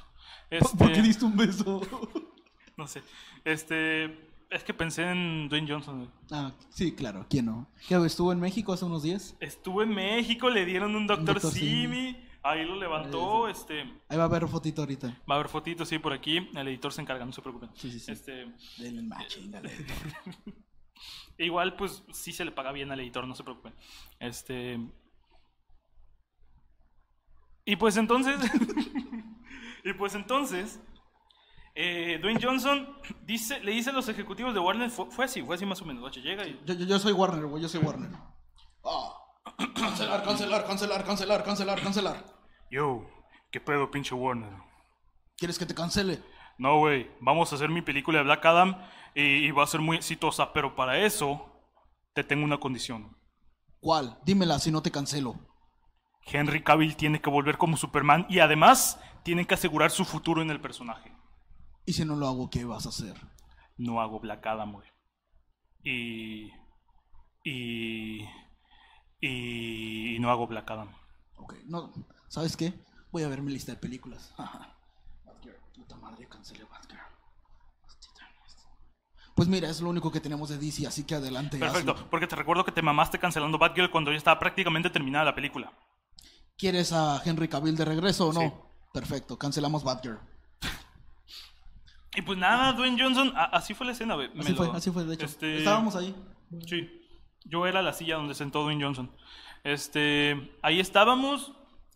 ¿Por- 0.50 0.58
Este, 0.58 0.78
¿Por 0.78 0.94
qué 0.94 1.02
diste 1.02 1.26
un 1.26 1.36
beso? 1.36 1.82
No 2.78 2.88
sé. 2.88 3.04
Este... 3.44 4.32
Es 4.50 4.64
que 4.64 4.74
pensé 4.74 5.12
en 5.12 5.50
Dwayne 5.50 5.68
Johnson, 5.70 6.10
ah, 6.32 6.54
sí, 6.70 6.96
claro. 6.96 7.26
¿Quién 7.30 7.48
no? 7.48 7.68
¿Que 7.90 7.96
estuvo 8.06 8.32
en 8.32 8.40
México 8.40 8.72
hace 8.72 8.86
unos 8.86 9.04
días? 9.04 9.36
Estuvo 9.42 9.84
en 9.84 9.90
México, 9.90 10.50
le 10.50 10.64
dieron 10.64 10.96
un 10.96 11.06
Dr. 11.06 11.42
Dr. 11.42 11.52
Simi. 11.52 12.16
Ahí 12.44 12.64
lo 12.64 12.78
levantó, 12.78 13.50
este... 13.50 13.82
Ahí 14.08 14.16
va 14.18 14.24
a 14.24 14.28
haber 14.28 14.48
fotito 14.48 14.84
ahorita. 14.84 15.08
Va 15.30 15.36
a 15.36 15.40
haber 15.40 15.50
fotitos, 15.50 15.90
sí, 15.90 16.00
por 16.00 16.14
aquí. 16.14 16.50
El 16.56 16.68
editor 16.70 16.94
se 16.94 17.02
encarga, 17.02 17.26
no 17.26 17.34
se 17.34 17.42
preocupen. 17.42 17.72
Sí, 17.76 17.92
sí, 17.92 18.00
sí. 18.00 18.10
Este... 18.14 18.54
Denle 18.78 19.02
más, 19.02 19.28
chingale. 19.28 19.70
Igual, 21.38 21.76
pues 21.76 22.04
sí 22.14 22.32
se 22.32 22.46
le 22.46 22.52
paga 22.54 22.72
bien 22.72 22.90
al 22.90 23.02
editor, 23.02 23.28
no 23.28 23.36
se 23.36 23.44
preocupen. 23.44 23.74
Este. 24.20 24.80
Y 27.66 27.76
pues 27.76 27.98
entonces. 27.98 28.36
y 29.84 29.94
pues 29.94 30.16
entonces. 30.16 30.80
eh, 31.74 32.20
Dwayne 32.22 32.40
Johnson 32.42 32.88
dice, 33.24 33.60
le 33.62 33.72
dice 33.72 33.90
a 33.90 33.94
los 33.94 34.08
ejecutivos 34.08 34.54
de 34.54 34.60
Warner, 34.60 34.90
fue, 34.90 35.10
fue 35.12 35.26
así, 35.26 35.42
fue 35.42 35.56
así 35.56 35.66
más 35.66 35.82
o 35.82 35.86
menos. 35.86 36.16
llega 36.16 36.48
y. 36.48 36.62
Yo, 36.66 36.74
yo, 36.74 36.86
yo 36.86 37.00
soy 37.00 37.12
Warner, 37.14 37.46
güey, 37.46 37.62
yo 37.64 37.70
soy 37.70 37.82
Warner. 37.82 38.12
Ah, 38.84 39.14
cancelar, 39.76 40.24
cancelar, 40.24 40.66
cancelar, 40.66 41.04
cancelar, 41.06 41.44
cancelar, 41.44 41.82
cancelar. 41.82 42.26
Yo, 42.72 43.06
¿qué 43.52 43.60
pedo, 43.60 43.90
pinche 43.90 44.14
Warner? 44.14 44.54
¿Quieres 45.38 45.58
que 45.60 45.66
te 45.66 45.76
cancele? 45.76 46.22
No, 46.58 46.78
güey, 46.80 47.12
vamos 47.20 47.52
a 47.52 47.56
hacer 47.56 47.70
mi 47.70 47.82
película 47.82 48.20
de 48.20 48.24
Black 48.26 48.46
Adam 48.46 48.78
y, 49.14 49.22
y 49.22 49.52
va 49.52 49.64
a 49.64 49.68
ser 49.68 49.82
muy 49.82 49.98
exitosa, 49.98 50.54
pero 50.54 50.76
para 50.76 51.00
eso 51.00 51.52
te 52.14 52.24
tengo 52.24 52.46
una 52.46 52.60
condición. 52.60 53.18
¿Cuál? 53.82 54.18
Dímela 54.26 54.58
si 54.60 54.72
no 54.72 54.82
te 54.82 54.92
cancelo. 54.92 55.36
Henry 56.26 56.64
Cavill 56.64 56.96
tiene 56.96 57.22
que 57.22 57.30
volver 57.30 57.58
como 57.58 57.78
Superman 57.78 58.26
y 58.30 58.40
además 58.40 59.00
tienen 59.24 59.46
que 59.46 59.54
asegurar 59.54 59.92
su 59.92 60.06
futuro 60.06 60.42
en 60.42 60.50
el 60.50 60.60
personaje. 60.60 61.16
Y 61.86 61.94
si 61.94 62.04
no 62.04 62.16
lo 62.16 62.28
hago, 62.28 62.50
¿qué 62.50 62.66
vas 62.66 62.86
a 62.86 62.90
hacer? 62.90 63.16
No 63.78 64.02
hago 64.02 64.20
Black 64.20 64.46
Adam, 64.46 64.74
güey. 64.74 64.88
Y. 65.84 66.52
Y. 67.44 68.28
Y. 69.22 70.18
no 70.20 70.32
hago 70.32 70.48
Black 70.48 70.70
Adam. 70.72 70.90
Ok, 71.38 71.54
no, 71.66 71.92
¿sabes 72.28 72.58
qué? 72.58 72.74
Voy 73.12 73.24
a 73.24 73.28
ver 73.28 73.42
mi 73.42 73.52
lista 73.52 73.72
de 73.72 73.78
películas. 73.78 74.34
Batgirl, 75.26 75.58
puta 75.76 75.96
madre, 75.98 76.28
cancelé 76.28 76.64
Batgirl. 76.64 77.02
Pues 79.36 79.50
mira, 79.50 79.70
es 79.70 79.82
lo 79.82 79.90
único 79.90 80.12
que 80.12 80.22
tenemos 80.22 80.48
de 80.50 80.58
DC, 80.58 80.88
así 80.88 81.04
que 81.04 81.16
adelante. 81.16 81.58
Perfecto, 81.58 81.92
hazlo. 81.92 82.10
porque 82.10 82.26
te 82.26 82.38
recuerdo 82.38 82.64
que 82.64 82.72
te 82.72 82.82
mamaste 82.82 83.20
cancelando 83.20 83.58
Batgirl 83.58 83.92
cuando 83.92 84.12
ya 84.12 84.18
estaba 84.18 84.40
prácticamente 84.40 84.90
terminada 84.90 85.26
la 85.26 85.36
película. 85.36 85.74
¿Quieres 86.58 86.94
a 86.94 87.22
Henry 87.26 87.48
Cavill 87.48 87.76
de 87.76 87.86
regreso 87.86 88.30
o 88.30 88.34
no? 88.34 88.42
Sí. 88.42 88.52
Perfecto, 88.94 89.38
cancelamos 89.38 89.84
Batgirl. 89.84 90.20
Y 92.16 92.22
pues 92.22 92.40
nada, 92.40 92.72
Dwayne 92.72 93.02
Johnson, 93.02 93.34
así 93.36 93.74
fue 93.74 93.86
la 93.86 93.92
escena, 93.92 94.16
güey. 94.16 94.30
Así 94.40 94.54
fue, 94.54 94.70
así 94.74 94.92
fue, 94.92 95.04
de 95.04 95.16
hecho. 95.16 95.26
este, 95.26 95.58
Estábamos 95.58 95.98
ahí. 95.98 96.16
Sí. 96.66 96.90
Yo 97.44 97.68
era 97.68 97.82
la 97.82 97.92
silla 97.92 98.16
donde 98.16 98.34
sentó 98.34 98.64
Dwayne 98.64 98.84
Johnson. 98.84 99.12
Este, 99.66 100.56
ahí 100.62 100.80
estábamos 100.80 101.52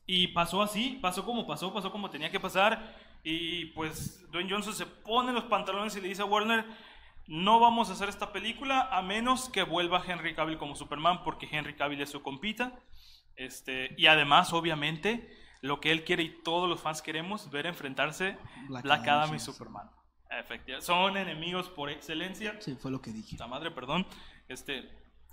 y 0.06 0.28
pasó 0.30 0.62
así, 0.62 1.00
pasó 1.01 1.24
como 1.24 1.48
pasó, 1.48 1.74
pasó 1.74 1.92
como 1.92 2.10
tenía 2.10 2.32
que 2.32 2.39
pasar 2.39 2.98
y 3.24 3.68
pues 3.68 4.30
Dwayne 4.32 4.50
Johnson 4.51 4.74
se 4.74 4.86
pone 4.86 5.32
los 5.32 5.46
pantalones 5.46 5.96
y 5.96 6.01
le 6.01 6.10
dice 6.10 6.24
a 6.24 6.25
Warner, 6.25 6.66
no 7.28 7.60
vamos 7.60 7.89
a 7.89 7.94
hacer 7.94 8.10
esta 8.10 8.34
película 8.34 8.89
a 8.92 9.01
menos 9.01 9.50
que 9.50 9.63
vuelva 9.63 10.04
Henry 10.06 10.34
Cavill 10.36 10.58
como 10.58 10.75
Superman 10.75 11.24
porque 11.24 11.48
Henry 11.50 11.75
Cavill 11.75 12.01
es 12.01 12.10
su 12.10 12.22
compita. 12.22 12.74
Este, 13.39 13.96
y 13.98 14.08
además, 14.08 14.51
obviamente, 14.53 15.34
lo 15.62 15.79
que 15.79 15.91
él 15.91 16.03
quiere 16.03 16.24
y 16.24 16.41
todos 16.43 16.69
los 16.69 16.81
fans 16.81 17.01
queremos 17.01 17.50
ver 17.50 17.65
enfrentarse 17.65 18.38
Black 18.67 18.84
Black, 18.84 19.01
Adam, 19.08 19.19
Adam 19.24 19.36
y. 19.36 19.39
Superman. 19.39 19.89
Efectivamente, 20.29 20.86
son 20.86 21.17
enemigos 21.17 21.69
por 21.69 21.89
excelencia 21.89 22.55
Sí, 22.62 22.75
fue 22.75 22.91
lo 22.91 23.01
que 23.01 23.12
dije. 23.12 23.38
la 23.39 23.48
madre, 23.48 23.72
perdón. 23.72 24.05
Este, 24.48 24.89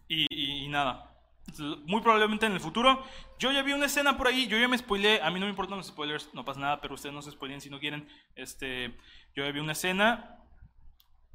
y, 0.08 0.26
y- 0.30 0.64
y 0.64 0.68
nada. 0.68 1.12
Muy 1.84 2.00
probablemente 2.00 2.46
en 2.46 2.52
el 2.52 2.60
futuro. 2.60 3.04
Yo 3.38 3.52
ya 3.52 3.62
vi 3.62 3.72
una 3.72 3.86
escena 3.86 4.16
por 4.16 4.26
ahí, 4.28 4.46
yo 4.48 4.56
ya 4.58 4.66
me 4.68 4.78
spoileé. 4.78 5.20
A 5.22 5.30
mí 5.30 5.38
no 5.38 5.46
me 5.46 5.50
importan 5.50 5.76
los 5.78 5.86
spoilers, 5.88 6.30
no 6.32 6.44
pasa 6.44 6.60
nada, 6.60 6.80
pero 6.80 6.94
ustedes 6.94 7.14
no 7.14 7.22
se 7.22 7.30
spoileen 7.32 7.60
si 7.60 7.70
no 7.70 7.78
quieren. 7.78 8.08
Este, 8.34 8.96
yo 9.34 9.44
ya 9.44 9.50
vi 9.52 9.60
una 9.60 9.72
escena 9.72 10.32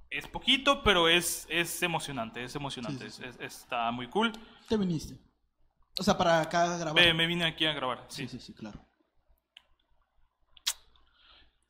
Es 0.09 0.27
poquito, 0.27 0.83
pero 0.83 1.07
es, 1.07 1.47
es 1.49 1.81
emocionante, 1.83 2.43
es 2.43 2.53
emocionante, 2.55 3.09
Sí, 3.09 3.21
sí, 3.21 3.23
es- 3.29 3.35
es- 3.39 3.55
está 3.63 3.89
muy 3.91 4.07
cool. 4.09 4.33
Te 4.67 4.75
viniste. 4.75 5.17
O 5.99 6.03
sea, 6.03 6.17
para 6.17 6.41
acá 6.41 6.77
grabar. 6.77 6.93
Me, 7.03 7.13
me 7.13 7.27
vine 7.27 7.45
aquí 7.45 7.65
a 7.65 7.73
grabar, 7.73 8.05
Sí, 8.07 8.27
sí. 8.27 8.39
sí, 8.39 8.45
sí, 8.47 8.53
claro. 8.53 8.79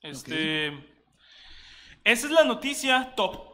Este... 0.01 0.67
Esa 2.03 2.27
es 2.27 2.31
la 2.31 2.43
noticia 2.43 3.13
top. 3.15 3.49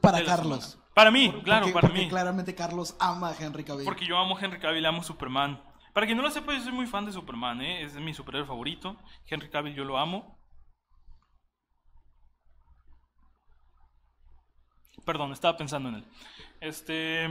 Para 0.00 0.24
Carlos. 0.24 0.64
semana. 0.64 0.86
Para 0.94 1.10
mí, 1.10 1.28
Porque- 1.28 1.44
claro, 1.44 1.72
para 1.72 1.88
porque 1.88 2.02
mí. 2.02 2.08
claramente 2.08 2.54
Carlos 2.54 2.96
ama 3.00 3.30
a 3.30 3.36
Henry 3.36 3.64
Cavill. 3.64 3.84
Porque 3.84 4.06
yo 4.06 4.18
amo 4.18 4.36
a 4.36 4.40
Henry 4.40 4.58
Cavill, 4.58 4.84
amo 4.86 5.02
Superman. 5.02 5.62
Para 5.92 6.06
quien 6.06 6.16
no 6.16 6.22
lo 6.22 6.30
sepa, 6.30 6.52
yo 6.54 6.60
soy 6.62 6.72
muy 6.72 6.86
fan 6.86 7.04
de 7.06 7.12
Superman, 7.12 7.60
¿eh? 7.62 7.82
es 7.82 7.94
mi 7.96 8.14
superhéroe 8.14 8.46
favorito. 8.46 8.96
Henry 9.26 9.50
Cavill 9.50 9.74
yo 9.74 9.84
lo 9.84 9.98
amo. 9.98 10.38
Perdón, 15.04 15.32
estaba 15.32 15.56
pensando 15.56 15.88
en 15.88 15.96
él. 15.96 16.04
Este... 16.60 17.28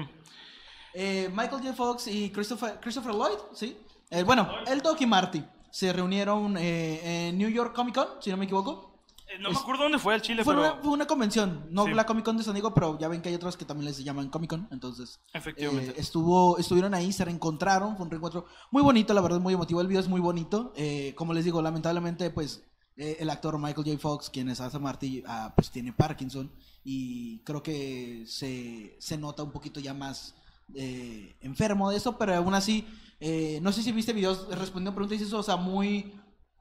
Eh, 0.94 1.30
Michael 1.34 1.62
J. 1.62 1.74
Fox 1.74 2.08
y 2.08 2.30
Christopher, 2.32 2.80
Christopher 2.82 3.14
Lloyd, 3.14 3.38
¿sí? 3.54 3.78
Eh, 4.10 4.24
bueno, 4.24 4.50
el 4.68 4.82
Doc 4.82 5.00
y 5.02 5.06
Marty 5.06 5.44
se 5.72 5.94
reunieron 5.94 6.58
eh, 6.58 7.28
en 7.30 7.38
New 7.38 7.50
York 7.50 7.76
Comic 7.76 7.96
Con, 7.96 8.08
si 8.22 8.32
no 8.32 8.38
me 8.38 8.46
equivoco. 8.46 8.88
eh, 9.28 9.38
no 9.40 9.50
Es- 9.50 9.56
me 9.56 9.62
acuerdo 9.62 9.84
dónde 9.84 10.00
fue 10.00 10.16
el 10.16 10.22
Chile, 10.24 10.44
Fue, 10.44 10.56
pero... 10.56 10.74
una, 10.74 10.82
fue 10.82 10.92
una 10.92 11.06
convención, 11.06 11.68
no 11.70 11.86
Sí. 11.86 11.92
la 11.94 12.06
Comic 12.08 12.26
Con 12.26 12.38
de 12.38 12.44
San 12.44 12.56
Diego, 12.56 12.74
pero 12.74 12.98
ya 12.98 13.08
ven 13.08 13.22
que 13.22 13.30
hay 13.30 13.36
otras 13.36 13.56
que 13.56 13.66
también 13.66 13.86
les 13.86 14.04
llaman 14.04 14.30
Comic 14.30 14.50
Con, 14.50 14.68
entonces 14.72 15.20
Efectivamente. 15.34 15.94
estuvo, 16.02 16.58
estuvieron 16.58 16.96
ahí, 16.96 17.14
se 17.14 17.24
reencontraron, 17.26 17.96
fue 17.96 18.06
un 18.06 18.10
reencuentro 18.12 18.46
muy 18.72 18.82
bonito, 18.82 19.14
la 19.14 19.22
verdad, 19.22 19.40
muy 19.40 19.54
emotivo, 19.54 19.82
el 19.82 19.88
video 19.88 20.02
es 20.02 20.08
muy 20.08 20.20
bonito. 20.22 20.74
Como 21.16 21.34
les 21.34 21.46
digo, 21.46 21.62
lamentablemente, 21.62 22.32
pues 22.32 22.64
el 22.98 23.30
actor 23.30 23.58
Michael 23.60 23.86
J. 23.86 23.98
Fox, 24.00 24.30
quien 24.32 24.50
es 24.50 24.60
hace 24.60 24.78
Marty, 24.80 25.24
ah, 25.28 25.54
pues 25.56 25.70
tiene 25.70 25.94
Parkinson 25.94 26.52
y 26.84 27.40
creo 27.44 27.62
que 27.64 28.24
se, 28.28 28.98
se 29.00 29.18
nota 29.18 29.44
un 29.44 29.52
poquito 29.52 29.80
ya 29.80 29.94
más 29.94 30.34
eh, 30.76 31.36
enfermo 31.42 31.90
de 31.92 31.98
eso, 31.98 32.18
pero 32.18 32.36
aún 32.36 32.54
así, 32.54 32.88
eh, 33.20 33.60
no 33.62 33.72
sé 33.72 33.84
si 33.84 33.92
viste 33.92 34.14
videos 34.14 34.48
respondiendo 34.58 34.94
preguntas 34.96 35.20
y 35.20 35.24
eso, 35.24 35.40
o 35.40 35.44
sea, 35.44 35.56
muy, 35.56 36.14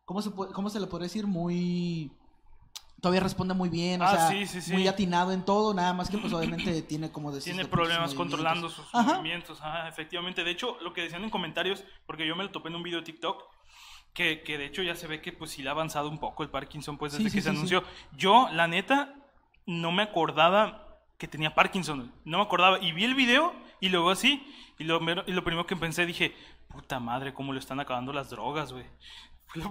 ¿cómo 0.05 0.23
se, 0.23 0.31
puede- 0.31 0.53
cómo 0.53 0.71
se 0.71 0.81
le 0.81 0.87
puede 0.87 1.05
decir? 1.05 1.27
Muy... 1.27 2.11
Todavía 3.01 3.21
responde 3.21 3.55
muy 3.55 3.69
bien, 3.69 4.03
o 4.03 4.05
Ah, 4.05 4.11
sea, 4.11 4.29
sí, 4.31 4.45
sí, 4.47 4.61
sí. 4.61 4.73
muy 4.73 4.89
atinado 4.89 5.31
en 5.31 5.45
todo, 5.45 5.73
nada 5.73 5.93
más 5.93 6.11
que 6.11 6.19
pues 6.19 6.33
obviamente 6.33 6.83
tiene 6.83 7.13
como 7.13 7.31
decir 7.31 7.55
Tiene 7.55 7.69
problemas 7.69 8.13
controlando 8.13 8.69
sus 8.69 8.93
Ajá. 8.93 9.15
movimientos, 9.15 9.61
ajá, 9.61 9.87
efectivamente. 9.89 10.43
De 10.43 10.51
hecho, 10.51 10.77
lo 10.83 10.93
que 10.93 11.03
decían 11.03 11.23
en 11.23 11.31
comentarios, 11.31 11.85
porque 12.07 12.27
yo 12.27 12.35
me 12.35 12.43
lo 12.43 12.51
topé 12.51 12.71
en 12.71 12.75
un 12.75 12.83
video 12.83 12.99
de 12.99 13.05
TikTok, 13.05 13.45
que, 14.15 14.43
que 14.43 14.59
de 14.59 14.67
hecho 14.67 14.83
ya 14.83 14.97
se 14.97 15.07
ve 15.07 15.21
que 15.23 15.33
pues 15.33 15.53
sí 15.53 15.63
le 15.63 15.69
ha 15.69 15.73
avanzado 15.73 16.09
un 16.09 16.19
poco 16.19 16.43
el 16.43 16.49
Parkinson 16.51 16.99
pues 16.99 17.13
Sí, 17.13 17.19
desde 17.19 17.31
sí, 17.31 17.37
que 17.37 17.43
se 17.43 17.51
sí, 17.51 17.57
anunció. 17.57 17.85
Yo, 18.17 18.49
la 18.51 18.67
neta, 18.67 19.15
no 19.65 19.93
me 19.93 20.03
acordaba 20.03 20.99
que 21.19 21.29
tenía 21.29 21.55
Parkinson. 21.55 22.13
No 22.25 22.39
me 22.39 22.43
acordaba. 22.45 22.81
Y 22.83 22.91
vi 22.91 23.05
el 23.05 23.15
video 23.15 23.53
y 23.81 23.89
luego 23.89 24.11
así, 24.11 24.43
y 24.79 24.85
lo, 24.85 25.01
y 25.27 25.33
lo 25.33 25.45
primero 25.45 25.67
que 25.67 25.77
pensé, 25.77 26.07
dije, 26.07 26.35
puta 26.69 27.01
madre, 27.01 27.33
cómo 27.35 27.53
le 27.53 27.59
están 27.61 27.81
acabando 27.81 28.13
las 28.13 28.31
drogas, 28.31 28.73
güey. 28.73 28.85
Fue 29.47 29.63
lo- 29.63 29.71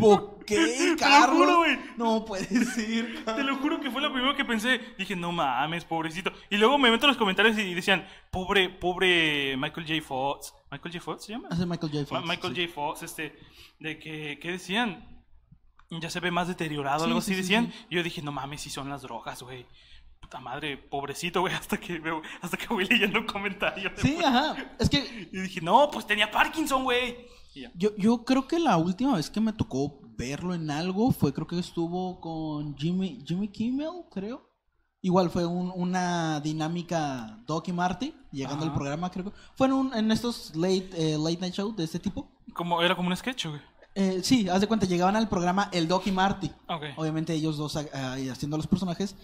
Ok, 0.00 0.44
Te 0.46 0.90
lo 0.92 0.96
Carlos. 0.96 1.36
juro, 1.36 1.56
güey. 1.58 1.78
No 1.96 2.24
puede 2.24 2.44
ser. 2.64 3.24
Te 3.24 3.42
lo 3.42 3.56
juro 3.56 3.80
que 3.80 3.90
fue 3.90 4.00
lo 4.00 4.12
primero 4.12 4.36
que 4.36 4.44
pensé. 4.44 4.80
Dije, 4.96 5.16
no 5.16 5.32
mames, 5.32 5.84
pobrecito. 5.84 6.30
Y 6.48 6.56
luego 6.58 6.78
me 6.78 6.90
meto 6.92 7.06
en 7.06 7.08
los 7.08 7.16
comentarios 7.16 7.58
y 7.58 7.74
decían, 7.74 8.06
pobre, 8.30 8.68
pobre 8.68 9.56
Michael 9.56 9.86
J. 9.88 10.00
Fox. 10.06 10.54
¿Michael 10.70 10.94
J. 10.94 11.04
Fox 11.04 11.24
se 11.24 11.32
llama? 11.32 11.48
Hace 11.50 11.66
Michael 11.66 11.90
J. 11.92 12.02
Ma- 12.14 12.20
Fox. 12.20 12.28
Michael 12.28 12.54
sí. 12.54 12.62
J. 12.66 12.72
Fox, 12.74 13.02
este, 13.02 13.36
de 13.80 13.98
que, 13.98 14.38
¿qué 14.40 14.52
decían? 14.52 15.24
Ya 15.90 16.10
se 16.10 16.20
ve 16.20 16.30
más 16.30 16.46
deteriorado, 16.46 17.00
Sí, 17.00 17.04
algo 17.06 17.20
sí, 17.20 17.32
así 17.32 17.34
sí, 17.34 17.40
decían. 17.40 17.72
Y 17.90 17.96
yo 17.96 18.02
dije, 18.04 18.22
no 18.22 18.30
mames, 18.30 18.60
si 18.60 18.70
son 18.70 18.88
las 18.88 19.02
drogas, 19.02 19.42
güey. 19.42 19.66
Puta 20.20 20.40
madre, 20.40 20.76
pobrecito, 20.76 21.40
güey, 21.40 21.54
hasta 21.54 21.78
que 21.78 21.98
veo, 21.98 22.20
hasta 22.42 22.56
que 22.56 22.66
voy 22.68 22.84
leyendo 22.86 23.24
comentarios. 23.26 23.92
Sí, 23.96 24.18
ajá. 24.24 24.56
Es 24.78 24.88
que 24.90 25.28
Y 25.32 25.38
dije, 25.40 25.60
no, 25.60 25.90
pues 25.90 26.06
tenía 26.06 26.30
Parkinson, 26.30 26.84
güey. 26.84 27.16
Yo, 27.74 27.90
yo 27.96 28.24
creo 28.24 28.46
que 28.46 28.58
la 28.60 28.76
última 28.76 29.16
vez 29.16 29.30
que 29.30 29.40
me 29.40 29.52
tocó 29.52 29.98
verlo 30.16 30.54
en 30.54 30.70
algo 30.70 31.10
fue, 31.10 31.32
creo 31.32 31.46
que 31.46 31.58
estuvo 31.58 32.20
con 32.20 32.76
Jimmy, 32.76 33.22
Jimmy 33.26 33.48
Kimmel, 33.48 34.04
creo. 34.12 34.48
Igual 35.00 35.30
fue 35.30 35.46
un- 35.46 35.72
una 35.74 36.40
dinámica 36.40 37.40
Doc 37.46 37.66
y 37.68 37.72
Marty, 37.72 38.14
llegando 38.32 38.64
al 38.64 38.72
programa, 38.74 39.10
creo 39.10 39.26
que. 39.26 39.32
Fue 39.56 39.66
en, 39.68 39.72
un- 39.72 39.94
en 39.94 40.10
estos 40.12 40.54
late, 40.56 40.90
eh, 40.96 41.16
late 41.18 41.38
night 41.40 41.54
show 41.54 41.74
de 41.74 41.84
este 41.84 41.98
tipo. 41.98 42.30
Como, 42.52 42.82
era 42.82 42.94
como 42.94 43.08
un 43.08 43.16
sketch, 43.16 43.46
güey. 43.46 43.60
Eh, 43.94 44.20
sí, 44.22 44.48
haz 44.48 44.60
de 44.60 44.66
cuenta, 44.68 44.86
llegaban 44.86 45.16
al 45.16 45.28
programa 45.28 45.68
el 45.72 45.88
Doc 45.88 46.06
y 46.06 46.12
Marty. 46.12 46.50
Obviamente 46.96 47.32
ellos 47.32 47.56
dos 47.56 47.76
ah, 47.76 48.12
ahí 48.12 48.28
haciendo 48.28 48.56
los 48.56 48.66
personajes. 48.68 49.16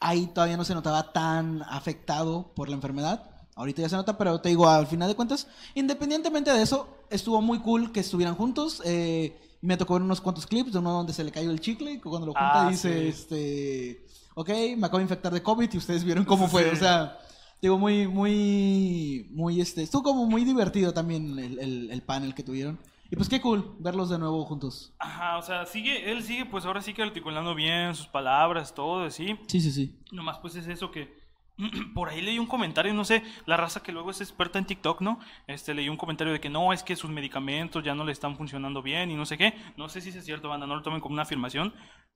Ahí 0.00 0.26
todavía 0.28 0.56
no 0.56 0.64
se 0.64 0.74
notaba 0.74 1.12
tan 1.12 1.62
afectado 1.62 2.52
por 2.54 2.68
la 2.68 2.76
enfermedad. 2.76 3.30
Ahorita 3.56 3.82
ya 3.82 3.88
se 3.88 3.96
nota, 3.96 4.16
pero 4.16 4.40
te 4.40 4.48
digo, 4.50 4.68
al 4.68 4.86
final 4.86 5.08
de 5.08 5.16
cuentas, 5.16 5.48
independientemente 5.74 6.52
de 6.52 6.62
eso, 6.62 6.88
estuvo 7.10 7.40
muy 7.42 7.58
cool 7.58 7.90
que 7.90 8.00
estuvieran 8.00 8.36
juntos. 8.36 8.80
Eh, 8.84 9.36
me 9.60 9.76
tocó 9.76 9.94
ver 9.94 10.02
unos 10.02 10.20
cuantos 10.20 10.46
clips 10.46 10.72
de 10.72 10.78
uno 10.78 10.92
donde 10.92 11.12
se 11.12 11.24
le 11.24 11.32
cayó 11.32 11.50
el 11.50 11.60
chicle 11.60 11.92
y 11.94 11.98
cuando 11.98 12.26
lo 12.28 12.32
junta 12.32 12.66
Ah, 12.66 12.70
dice, 12.70 12.92
sí. 13.02 13.08
este, 13.08 14.06
ok, 14.36 14.48
me 14.76 14.86
acabo 14.86 14.98
de 14.98 15.02
infectar 15.02 15.32
de 15.32 15.42
COVID 15.42 15.68
y 15.72 15.76
ustedes 15.78 16.04
vieron 16.04 16.24
cómo 16.24 16.46
fue. 16.46 16.62
Sí. 16.62 16.70
O 16.72 16.76
sea, 16.76 17.18
digo, 17.60 17.76
muy, 17.76 18.06
muy, 18.06 19.26
muy, 19.32 19.60
este, 19.60 19.82
estuvo 19.82 20.04
como 20.04 20.26
muy 20.26 20.44
divertido 20.44 20.92
también 20.94 21.36
el, 21.40 21.58
el- 21.58 21.90
el 21.90 22.02
panel 22.02 22.36
que 22.36 22.44
tuvieron. 22.44 22.78
Y 23.10 23.16
pues 23.16 23.28
qué 23.28 23.40
cool 23.40 23.74
verlos 23.78 24.10
de 24.10 24.18
nuevo 24.18 24.44
juntos. 24.44 24.92
Ajá, 24.98 25.38
o 25.38 25.42
sea, 25.42 25.64
sigue, 25.64 26.10
él 26.12 26.22
sigue 26.22 26.44
pues 26.44 26.64
ahora 26.66 26.82
sí 26.82 26.92
que 26.92 27.02
articulando 27.02 27.54
bien 27.54 27.94
sus 27.94 28.06
palabras, 28.06 28.74
todo 28.74 29.04
así. 29.04 29.38
Sí, 29.46 29.60
sí, 29.60 29.72
sí. 29.72 29.98
Nomás 30.12 30.38
pues 30.38 30.56
es 30.56 30.66
eso 30.68 30.90
que 30.90 31.16
por 31.94 32.10
ahí 32.10 32.20
leí 32.20 32.38
un 32.38 32.46
comentario, 32.46 32.92
no 32.92 33.04
sé, 33.06 33.22
la 33.46 33.56
raza 33.56 33.82
que 33.82 33.92
luego 33.92 34.10
es 34.10 34.20
experta 34.20 34.58
en 34.58 34.66
TikTok, 34.66 35.00
¿no? 35.00 35.18
Este 35.46 35.72
leí 35.72 35.88
un 35.88 35.96
comentario 35.96 36.32
de 36.34 36.40
que 36.40 36.50
no, 36.50 36.72
es 36.72 36.82
que 36.82 36.96
sus 36.96 37.10
medicamentos 37.10 37.82
ya 37.82 37.94
no 37.94 38.04
le 38.04 38.12
están 38.12 38.36
funcionando 38.36 38.82
bien 38.82 39.10
y 39.10 39.14
no 39.16 39.24
sé 39.24 39.38
qué. 39.38 39.54
No 39.78 39.88
sé 39.88 40.00
si 40.02 40.10
es 40.10 40.24
cierto, 40.24 40.48
banda, 40.50 40.66
no 40.66 40.76
lo 40.76 40.82
tomen 40.82 41.00
como 41.00 41.14
una 41.14 41.22
afirmación, 41.22 41.72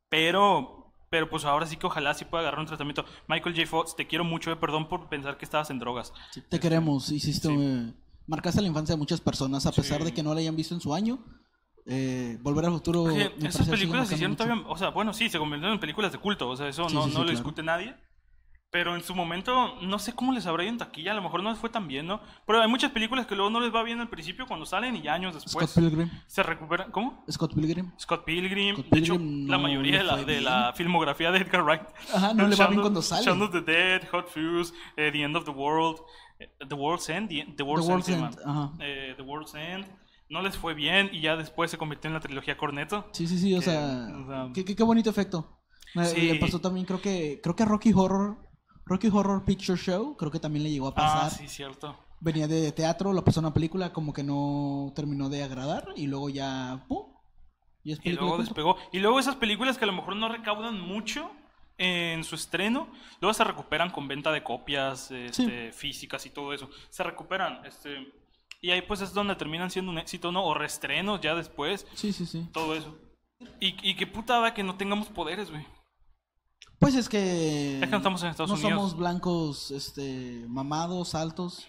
pero 0.08 0.78
pero 1.10 1.28
pues 1.28 1.44
ahora 1.44 1.66
sí 1.66 1.76
que 1.76 1.86
ojalá 1.86 2.14
sí 2.14 2.24
pueda 2.24 2.40
agarrar 2.40 2.60
un 2.60 2.66
tratamiento. 2.66 3.04
Michael 3.28 3.54
J. 3.54 3.66
Fox, 3.66 3.94
te 3.96 4.06
quiero 4.06 4.24
mucho, 4.24 4.50
eh, 4.50 4.56
perdón 4.56 4.88
por 4.88 5.10
pensar 5.10 5.36
que 5.36 5.44
estabas 5.44 5.68
en 5.68 5.78
drogas. 5.78 6.10
Te 6.48 6.58
queremos, 6.58 7.10
hiciste, 7.10 7.48
Sí. 7.48 7.54
eh, 7.58 7.92
marcaste 8.32 8.60
la 8.62 8.68
infancia 8.68 8.94
de 8.94 8.98
muchas 8.98 9.20
personas 9.20 9.66
a 9.66 9.72
pesar 9.72 9.98
Sí. 9.98 10.04
de 10.06 10.12
que 10.14 10.22
no 10.22 10.32
la 10.34 10.40
hayan 10.40 10.56
visto 10.56 10.74
en 10.74 10.80
su 10.80 10.92
año. 10.94 11.18
Eh, 11.86 12.38
Volver 12.42 12.64
al 12.64 12.72
futuro. 12.72 13.04
Me 13.04 13.48
esas 13.48 13.68
películas 13.68 14.08
se 14.08 14.14
hicieron 14.14 14.32
mucho. 14.32 14.44
todavía, 14.44 14.64
o 14.68 14.76
sea, 14.78 14.88
bueno, 14.90 15.12
sí, 15.12 15.28
se 15.28 15.38
convirtieron 15.38 15.74
en 15.74 15.80
películas 15.80 16.12
de 16.12 16.18
culto, 16.18 16.48
o 16.48 16.56
sea, 16.56 16.68
eso 16.68 16.88
Sí, 16.88 16.94
no, 16.94 17.02
sí, 17.04 17.08
no 17.10 17.18
lo 17.18 17.24
claro. 17.24 17.30
discute 17.30 17.62
nadie. 17.62 17.94
Pero 18.72 18.96
en 18.96 19.02
su 19.02 19.14
momento, 19.14 19.74
no 19.82 19.98
sé 19.98 20.14
cómo 20.14 20.32
les 20.32 20.46
habrá 20.46 20.62
ido 20.62 20.72
en 20.72 20.78
taquilla, 20.78 21.12
a 21.12 21.14
lo 21.14 21.20
mejor 21.20 21.42
no 21.42 21.50
les 21.50 21.58
fue 21.58 21.68
tan 21.68 21.86
bien, 21.86 22.06
¿no? 22.06 22.22
Pero 22.46 22.62
hay 22.62 22.68
muchas 22.68 22.90
películas 22.90 23.26
que 23.26 23.34
luego 23.36 23.50
no 23.50 23.60
les 23.60 23.72
va 23.72 23.82
bien 23.82 24.00
al 24.00 24.08
principio 24.08 24.46
cuando 24.46 24.64
salen 24.64 24.96
y 24.96 25.06
años 25.08 25.34
después 25.34 25.70
Scott 25.70 25.84
Pilgrim. 25.84 26.08
se 26.26 26.42
recuperan. 26.42 26.90
¿Cómo? 26.90 27.22
Scott 27.30 27.52
Pilgrim. 27.54 27.92
Scott 27.98 28.24
Pilgrim. 28.24 28.76
Scott 28.76 28.86
de 28.90 28.98
hecho, 28.98 29.12
Pilgrim 29.18 29.46
la 29.50 29.56
no 29.58 29.62
mayoría 29.64 29.98
de 29.98 30.04
la, 30.04 30.16
de 30.24 30.40
la 30.40 30.72
filmografía 30.74 31.30
de 31.30 31.38
Edgar 31.40 31.62
Wright. 31.64 31.82
Ajá, 32.14 32.32
no 32.32 32.48
le 32.48 32.56
va 32.56 32.66
bien 32.68 32.80
cuando 32.80 33.02
sale. 33.02 33.26
Shaun 33.26 33.42
of 33.42 33.50
the 33.52 33.60
Dead, 33.60 34.08
Hot 34.10 34.28
Fuse, 34.28 34.72
eh, 34.96 35.10
The 35.12 35.22
End 35.22 35.36
of 35.36 35.44
the 35.44 35.50
World, 35.50 35.98
eh, 36.38 36.48
The 36.66 36.74
World's 36.74 37.10
End, 37.10 37.28
The, 37.28 37.52
The 37.54 37.62
World's, 37.62 37.86
World's 37.86 38.08
End, 38.08 38.24
End, 38.24 38.38
ajá. 38.42 38.72
Eh, 38.80 39.12
The 39.18 39.22
World's 39.22 39.54
End. 39.54 39.84
No 40.30 40.40
les 40.40 40.56
fue 40.56 40.72
bien 40.72 41.10
y 41.12 41.20
ya 41.20 41.36
después 41.36 41.70
se 41.70 41.76
convirtió 41.76 42.08
en 42.08 42.14
la 42.14 42.20
trilogía 42.20 42.56
Corneto. 42.56 43.06
Sí, 43.12 43.26
sí, 43.26 43.36
sí, 43.36 43.54
o 43.54 43.58
Que, 43.58 43.64
sea, 43.66 44.08
o 44.16 44.26
sea, 44.26 44.48
qué, 44.54 44.64
qué- 44.64 44.74
qué 44.74 44.82
bonito 44.82 45.10
efecto. 45.10 45.60
Me- 45.94 46.06
Sí. 46.06 46.22
Le 46.32 46.36
pasó 46.36 46.58
también, 46.58 46.86
creo 46.86 47.02
que, 47.02 47.38
creo 47.42 47.54
que 47.54 47.66
Rocky 47.66 47.92
Horror, 47.94 48.38
Rocky 48.84 49.08
Horror 49.08 49.44
Picture 49.44 49.78
Show, 49.78 50.16
creo 50.16 50.30
que 50.30 50.40
también 50.40 50.64
le 50.64 50.70
llegó 50.70 50.88
a 50.88 50.94
pasar. 50.94 51.26
Ah, 51.26 51.30
sí, 51.30 51.48
cierto. 51.48 51.96
Venía 52.20 52.46
de 52.46 52.72
teatro, 52.72 53.12
lo 53.12 53.24
pasó 53.24 53.40
en 53.40 53.46
una 53.46 53.54
película, 53.54 53.92
como 53.92 54.12
que 54.12 54.22
no 54.22 54.92
terminó 54.94 55.28
de 55.28 55.42
agradar 55.42 55.88
y 55.96 56.06
luego 56.06 56.28
ya, 56.28 56.84
¡pum! 56.88 57.12
Y, 57.84 58.12
luego 58.12 58.38
despegó. 58.38 58.76
Y 58.92 59.00
luego 59.00 59.18
esas 59.18 59.36
películas 59.36 59.76
que 59.76 59.84
a 59.84 59.88
lo 59.88 59.92
mejor 59.92 60.14
no 60.14 60.28
recaudan 60.28 60.80
mucho 60.80 61.32
en 61.78 62.22
su 62.22 62.36
estreno, 62.36 62.88
luego 63.20 63.34
se 63.34 63.42
recuperan 63.42 63.90
con 63.90 64.06
venta 64.06 64.30
de 64.30 64.44
copias 64.44 65.10
este, 65.10 65.72
físicas 65.72 66.24
y 66.26 66.30
todo 66.30 66.52
eso. 66.52 66.70
Se 66.90 67.02
recuperan. 67.02 67.64
Este, 67.66 68.12
y 68.60 68.70
ahí 68.70 68.82
pues 68.82 69.00
es 69.00 69.12
donde 69.12 69.34
terminan 69.34 69.70
siendo 69.70 69.90
un 69.90 69.98
éxito, 69.98 70.30
¿no? 70.30 70.44
O 70.44 70.54
reestrenos 70.54 71.20
ya 71.20 71.34
después, 71.34 71.86
Sí, 71.94 72.12
sí, 72.12 72.24
sí. 72.24 72.48
todo 72.52 72.76
eso. 72.76 72.96
Y, 73.58 73.74
y 73.82 73.96
qué 73.96 74.06
putada 74.06 74.54
que 74.54 74.62
no 74.62 74.76
tengamos 74.76 75.08
poderes, 75.08 75.50
güey. 75.50 75.66
Pues 76.78 76.94
es 76.94 77.08
que. 77.08 77.76
Es 77.76 77.84
que 77.84 77.90
no 77.90 77.96
estamos 77.98 78.22
en 78.22 78.30
Estados 78.30 78.50
no 78.50 78.54
Unidos. 78.56 78.72
somos 78.72 78.96
blancos, 78.96 79.70
este, 79.70 80.44
mamados, 80.48 81.14
altos. 81.14 81.66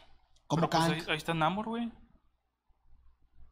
Como 0.47 0.69
pues, 0.69 0.83
ahí, 0.83 1.01
ahí 1.07 1.17
está 1.17 1.33
Namor, 1.33 1.67
güey. 1.67 1.91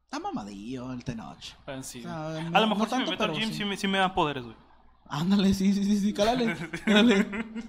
Está 0.03 0.19
mamadillo 0.19 0.91
el 0.91 1.03
Tenoch. 1.05 1.37
Ah, 1.65 1.81
sí, 1.81 1.99
O 1.99 2.03
sea, 2.03 2.31
güey. 2.31 2.49
no- 2.49 2.57
a 2.57 2.61
lo 2.61 2.67
mejor 2.67 2.79
no 2.79 2.85
si 2.89 2.91
me 2.91 2.97
tanto, 3.05 3.11
meto 3.11 3.23
al 3.23 3.31
gym 3.33 3.49
sí. 3.49 3.55
sí, 3.59 3.65
me, 3.65 3.77
sí 3.77 3.87
me 3.87 3.97
dan 3.97 4.13
poderes, 4.13 4.43
güey. 4.43 4.55
Ándale, 5.07 5.53
sí, 5.53 5.73
sí, 5.73 5.83
sí, 5.85 5.99
sí, 5.99 6.13
cálale. 6.13 6.55
cálale. 6.85 7.23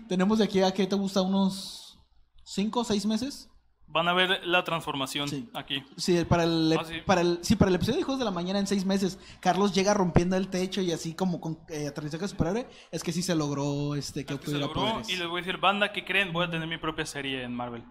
Tenemos 0.09 0.38
de 0.38 0.45
aquí 0.45 0.61
a 0.62 0.73
que 0.73 0.87
te 0.87 0.97
gusta 0.97 1.23
unos 1.23 1.99
5 2.45 2.81
o 2.81 2.85
6 2.85 3.07
meses 3.07 3.49
Van 3.92 4.08
a 4.08 4.12
ver 4.14 4.40
la 4.46 4.64
transformación 4.64 5.28
Sí. 5.28 5.49
aquí. 5.54 5.82
Sí, 5.96 6.25
para 6.25 6.44
el, 6.44 6.75
Ah, 6.78 6.84
sí. 6.84 6.94
para 7.04 7.20
el, 7.20 7.38
sí, 7.42 7.56
para 7.56 7.68
el 7.68 7.75
episodio 7.75 7.96
de 7.96 8.00
Hijos 8.00 8.18
de 8.18 8.25
la 8.25 8.30
Mañana 8.30 8.58
en 8.58 8.66
seis 8.66 8.87
meses, 8.87 9.18
Carlos 9.40 9.75
llega 9.75 9.92
rompiendo 9.92 10.34
el 10.37 10.49
techo 10.49 10.80
y 10.80 10.92
así 10.92 11.14
como 11.14 11.40
con 11.40 11.58
eh, 11.68 11.88
aterrizaje 11.88 12.26
superhéroe, 12.26 12.66
es 12.90 13.02
que 13.02 13.12
sí 13.12 13.22
se 13.22 13.34
logró 13.34 13.94
este, 13.94 14.25
que 14.25 14.32
Es 14.34 14.40
que 14.40 14.46
obtuviera 14.46 14.66
logró, 14.66 14.80
poderes. 14.82 15.08
y 15.11 15.16
les 15.16 15.28
voy 15.28 15.40
a 15.40 15.44
decir, 15.44 15.61
banda, 15.61 15.92
¿qué 15.92 16.04
creen? 16.04 16.32
Voy 16.32 16.46
a 16.46 16.50
tener 16.50 16.66
mi 16.66 16.78
propia 16.78 17.04
serie 17.04 17.42
en 17.44 17.54
Marvel. 17.54 17.84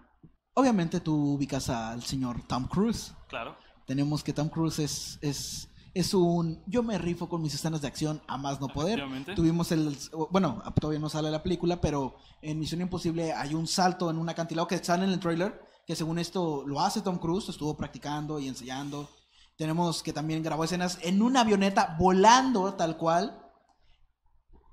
Obviamente 0.54 1.00
tú 1.00 1.34
ubicas 1.34 1.70
al 1.70 2.02
señor 2.02 2.42
Tom 2.46 2.66
Cruise. 2.66 3.14
Claro. 3.28 3.56
Tenemos 3.86 4.22
que 4.24 4.32
Tom 4.32 4.48
Cruise 4.48 4.80
es, 4.80 5.18
es, 5.22 5.68
es 5.94 6.12
un... 6.14 6.62
Yo 6.66 6.82
me 6.82 6.98
rifo 6.98 7.28
con 7.28 7.40
mis 7.42 7.54
escenas 7.54 7.80
de 7.80 7.88
acción 7.88 8.20
a 8.28 8.36
más 8.38 8.60
no 8.60 8.68
poder. 8.68 9.02
Tuvimos 9.34 9.72
el... 9.72 9.96
Bueno, 10.30 10.62
todavía 10.80 11.00
no 11.00 11.08
sale 11.08 11.30
la 11.30 11.42
película, 11.42 11.80
pero 11.80 12.16
en 12.42 12.58
Misión 12.58 12.80
Imposible 12.80 13.32
hay 13.32 13.54
un 13.54 13.66
salto 13.66 14.10
en 14.10 14.18
un 14.18 14.28
acantilado 14.28 14.66
que 14.68 14.78
sale 14.78 15.04
en 15.04 15.10
el 15.10 15.20
trailer, 15.20 15.58
que 15.92 15.96
según 15.96 16.18
esto 16.18 16.64
lo 16.66 16.80
hace 16.80 17.02
Tom 17.02 17.18
Cruise, 17.18 17.50
estuvo 17.50 17.76
practicando 17.76 18.38
y 18.38 18.48
ensayando. 18.48 19.10
Tenemos 19.58 20.02
que 20.02 20.14
también 20.14 20.42
grabó 20.42 20.64
escenas 20.64 20.98
en 21.02 21.20
una 21.20 21.42
avioneta 21.42 21.96
volando 21.98 22.72
tal 22.72 22.96
cual. 22.96 23.46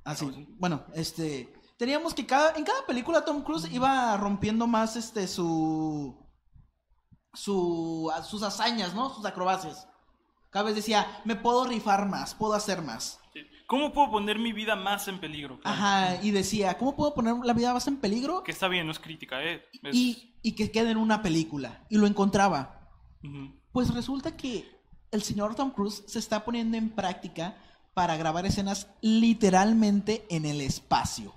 Así, 0.06 0.32
sí. 0.34 0.48
bueno, 0.58 0.86
este... 0.94 1.54
Teníamos 1.78 2.14
que 2.14 2.26
cada, 2.26 2.56
en 2.56 2.64
cada 2.64 2.86
película 2.86 3.26
Tom 3.26 3.44
Cruise 3.44 3.70
iba 3.70 4.16
rompiendo 4.16 4.66
más 4.66 4.96
este 4.96 5.28
su 5.28 6.18
su, 7.34 8.10
sus 8.26 8.42
hazañas, 8.42 8.94
¿no? 8.94 9.14
Sus 9.14 9.26
acrobacias. 9.26 9.90
Cada 10.52 10.66
vez 10.68 10.76
decía, 10.76 11.22
me 11.26 11.36
puedo 11.36 11.66
rifar 11.66 12.08
más, 12.08 12.34
puedo 12.34 12.54
hacer 12.54 12.82
más. 12.82 13.20
Sí. 13.34 13.42
¿Cómo 13.70 13.94
puedo 13.94 14.10
poner 14.10 14.40
mi 14.40 14.52
vida 14.52 14.76
más 14.76 15.08
en 15.08 15.20
peligro? 15.20 15.60
Claro. 15.60 15.78
Ajá, 15.78 16.24
y 16.24 16.32
decía, 16.32 16.76
¿cómo 16.80 16.96
puedo 16.96 17.14
poner 17.14 17.36
la 17.44 17.54
vida 17.54 17.72
más 17.72 17.88
en 17.88 17.98
peligro? 17.98 18.42
Que 18.44 18.52
está 18.52 18.68
bien, 18.68 18.88
no 18.88 18.92
es 18.92 18.98
crítica, 18.98 19.44
¿eh? 19.44 19.64
Es- 19.84 19.96
Y, 19.96 20.34
y 20.42 20.54
que 20.54 20.72
quede 20.72 20.90
en 20.90 20.98
una 20.98 21.22
película. 21.22 21.86
Y 21.88 21.98
lo 22.00 22.08
encontraba. 22.08 22.90
Pues 23.72 23.94
resulta 23.94 24.36
que 24.36 24.68
el 25.12 25.22
señor 25.22 25.54
Tom 25.54 25.70
Cruise 25.70 26.04
se 26.08 26.18
está 26.18 26.44
poniendo 26.44 26.78
en 26.78 26.90
práctica 26.90 27.58
para 27.94 28.18
grabar 28.18 28.48
escenas 28.48 28.88
literalmente 29.02 30.26
en 30.32 30.46
el 30.48 30.62
espacio. 30.62 31.36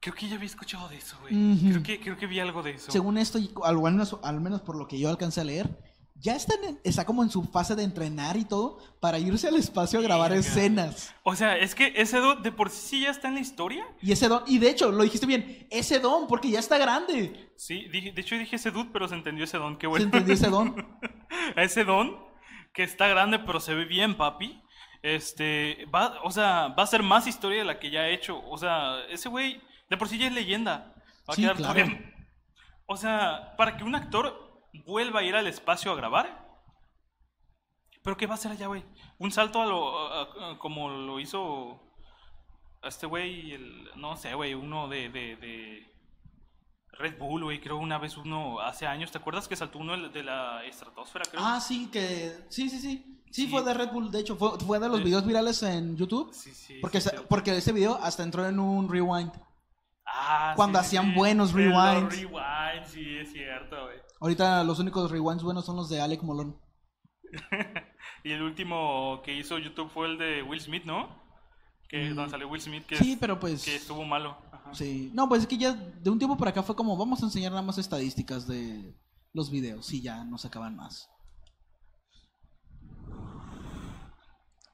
Creo 0.00 0.14
que 0.14 0.26
ya 0.26 0.36
había 0.36 0.46
escuchado 0.46 0.88
de 0.88 0.96
eso, 0.96 1.18
güey. 1.20 1.34
Creo, 1.70 1.82
que, 1.82 2.00
creo 2.00 2.16
que 2.16 2.26
vi 2.26 2.40
algo 2.40 2.62
de 2.62 2.70
eso. 2.70 2.90
Según 2.90 3.18
esto, 3.18 3.38
al 3.62 3.76
menos, 3.78 4.16
al 4.22 4.40
menos 4.40 4.62
por 4.62 4.76
lo 4.76 4.88
que 4.88 4.98
yo 4.98 5.10
alcancé 5.10 5.42
a 5.42 5.44
leer, 5.44 5.87
ya 6.20 6.34
está, 6.34 6.54
en- 6.64 6.80
está 6.84 7.04
como 7.04 7.22
en 7.22 7.30
su 7.30 7.44
fase 7.44 7.76
de 7.76 7.84
entrenar 7.84 8.36
y 8.36 8.44
todo 8.44 8.78
para 9.00 9.18
irse 9.18 9.48
al 9.48 9.56
espacio 9.56 9.98
a 9.98 10.02
grabar 10.02 10.32
escenas. 10.32 11.14
O 11.22 11.34
sea, 11.36 11.56
es 11.56 11.74
que 11.74 11.92
ese 11.96 12.18
do- 12.18 12.34
de 12.36 12.50
por 12.52 12.70
sí 12.70 13.02
ya 13.02 13.10
está 13.10 13.28
en 13.28 13.34
la 13.34 13.40
historia. 13.40 13.86
Y 14.02 14.12
ese 14.12 14.28
don, 14.28 14.42
y 14.46 14.58
de 14.58 14.70
hecho, 14.70 14.90
lo 14.90 15.02
dijiste 15.04 15.26
bien, 15.26 15.66
ese 15.70 16.00
don, 16.00 16.26
porque 16.26 16.50
ya 16.50 16.58
está 16.58 16.76
grande. 16.78 17.50
Sí, 17.56 17.86
dije- 17.90 18.12
de 18.12 18.20
hecho 18.20 18.34
dije 18.36 18.56
ese 18.56 18.70
dude, 18.70 18.90
pero 18.92 19.06
se 19.08 19.14
entendió 19.14 19.44
ese 19.44 19.58
don. 19.58 19.76
Qué 19.76 19.82
¿Se 19.84 19.88
bueno. 19.88 20.04
entendió 20.06 20.34
ese 20.34 20.48
don? 20.48 20.98
a 21.56 21.62
ese 21.62 21.84
don, 21.84 22.16
que 22.72 22.82
está 22.82 23.06
grande 23.08 23.38
pero 23.40 23.60
se 23.60 23.74
ve 23.74 23.84
bien, 23.84 24.16
papi. 24.16 24.60
Este, 25.02 25.86
va, 25.94 26.20
o 26.24 26.30
sea, 26.30 26.68
va 26.76 26.82
a 26.82 26.86
ser 26.86 27.02
más 27.04 27.26
historia 27.28 27.60
de 27.60 27.64
la 27.64 27.78
que 27.78 27.90
ya 27.90 28.00
ha 28.00 28.08
hecho. 28.08 28.42
O 28.48 28.58
sea, 28.58 28.96
ese 29.10 29.28
güey, 29.28 29.60
de 29.88 29.96
por 29.96 30.08
sí 30.08 30.18
ya 30.18 30.26
es 30.26 30.32
leyenda. 30.32 30.94
Va 31.28 31.32
a 31.32 31.36
Sí, 31.36 31.42
quedar 31.42 31.56
claro. 31.56 31.86
O 32.86 32.96
sea, 32.96 33.54
para 33.56 33.76
que 33.76 33.84
un 33.84 33.94
actor 33.94 34.47
vuelva 34.86 35.20
a 35.20 35.22
ir 35.24 35.34
al 35.34 35.46
espacio 35.46 35.92
a 35.92 35.96
grabar. 35.96 36.46
¿Pero 38.02 38.16
qué 38.16 38.26
va 38.26 38.34
a 38.34 38.36
hacer 38.36 38.52
allá, 38.52 38.66
güey? 38.68 38.84
Un 39.18 39.30
salto 39.32 39.60
a 39.60 39.66
lo, 39.66 39.98
a- 40.12 40.52
a- 40.52 40.58
como 40.58 40.88
lo 40.88 41.18
hizo 41.20 41.80
este 42.82 43.06
güey, 43.06 43.52
el- 43.52 43.88
no 43.96 44.16
sé, 44.16 44.34
güey, 44.34 44.54
uno 44.54 44.88
de, 44.88 45.08
de, 45.10 45.36
de 45.36 45.92
Red 46.92 47.18
Bull, 47.18 47.44
güey, 47.44 47.60
creo 47.60 47.76
una 47.76 47.98
vez 47.98 48.16
uno 48.16 48.60
hace 48.60 48.86
años, 48.86 49.10
¿te 49.10 49.18
acuerdas 49.18 49.46
que 49.48 49.56
saltó 49.56 49.78
uno 49.78 50.08
de 50.08 50.22
la 50.22 50.64
estratosfera, 50.64 51.24
creo? 51.30 51.40
Ah, 51.44 51.60
sí, 51.60 51.88
que. 51.92 52.32
Sí, 52.48 52.68
sí, 52.70 52.78
sí. 52.78 53.14
Sí, 53.30 53.44
Sí. 53.44 53.48
fue 53.48 53.62
de 53.62 53.74
Red 53.74 53.90
Bull, 53.90 54.10
de 54.10 54.20
hecho, 54.20 54.36
fue, 54.36 54.58
fue 54.58 54.78
de 54.78 54.88
los 54.88 54.98
Sí. 54.98 55.04
videos 55.04 55.26
virales 55.26 55.62
en 55.62 55.96
YouTube. 55.96 56.32
Sí, 56.32 56.50
sí. 56.54 56.78
Porque, 56.80 57.00
sí, 57.00 57.10
porque 57.28 57.56
ese 57.58 57.72
video 57.72 57.96
hasta 58.02 58.22
entró 58.22 58.46
en 58.46 58.58
un 58.58 58.88
rewind. 58.88 59.32
Ah, 60.06 60.54
cuando 60.56 60.78
hacían 60.78 61.14
buenos 61.14 61.52
rewinds. 61.52 62.16
rewinds, 62.18 62.88
sí, 62.90 63.18
es 63.18 63.30
cierto, 63.30 63.57
güey. 63.57 63.57
Ahorita 64.20 64.64
los 64.64 64.78
únicos 64.78 65.10
rewinds 65.10 65.42
buenos 65.42 65.64
son 65.64 65.76
los 65.76 65.88
de 65.88 66.00
Alec 66.00 66.22
Molón. 66.22 66.58
Y 68.24 68.32
el 68.32 68.42
último 68.42 69.20
que 69.22 69.36
hizo 69.36 69.58
YouTube 69.58 69.90
fue 69.90 70.06
el 70.08 70.18
de 70.18 70.42
Will 70.42 70.60
Smith, 70.60 70.84
¿no? 70.84 71.08
Que 71.88 72.10
Mm. 72.10 72.14
donde 72.16 72.30
salió 72.30 72.48
Will 72.48 72.60
Smith, 72.60 72.84
que, 72.84 72.96
Sí, 72.96 73.16
pero 73.18 73.38
pues. 73.38 73.64
que 73.64 73.76
estuvo 73.76 74.04
malo. 74.04 74.36
Ajá. 74.52 74.74
Sí. 74.74 75.10
No, 75.14 75.28
pues 75.28 75.42
es 75.42 75.46
que 75.46 75.56
ya 75.56 75.72
de 75.72 76.10
un 76.10 76.18
tiempo 76.18 76.36
para 76.36 76.50
acá 76.50 76.62
fue 76.62 76.74
como, 76.74 76.96
vamos 76.96 77.22
a 77.22 77.26
enseñar 77.26 77.52
nada 77.52 77.62
más 77.62 77.78
estadísticas 77.78 78.46
de 78.48 78.94
los 79.32 79.50
videos 79.50 79.92
y 79.92 80.02
ya 80.02 80.24
no 80.24 80.36
se 80.36 80.48
acaban 80.48 80.74
más. 80.76 81.08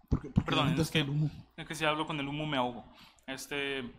Porque, 0.08 0.30
porque 0.30 0.50
Perdón, 0.50 0.78
es 0.80 0.90
que, 0.90 1.00
el 1.00 1.10
humo. 1.10 1.30
es 1.56 1.66
que 1.66 1.74
si 1.74 1.84
hablo 1.84 2.06
con 2.06 2.18
el 2.20 2.28
humo 2.28 2.46
me 2.46 2.56
ahogo. 2.56 2.84
Este. 3.26 3.92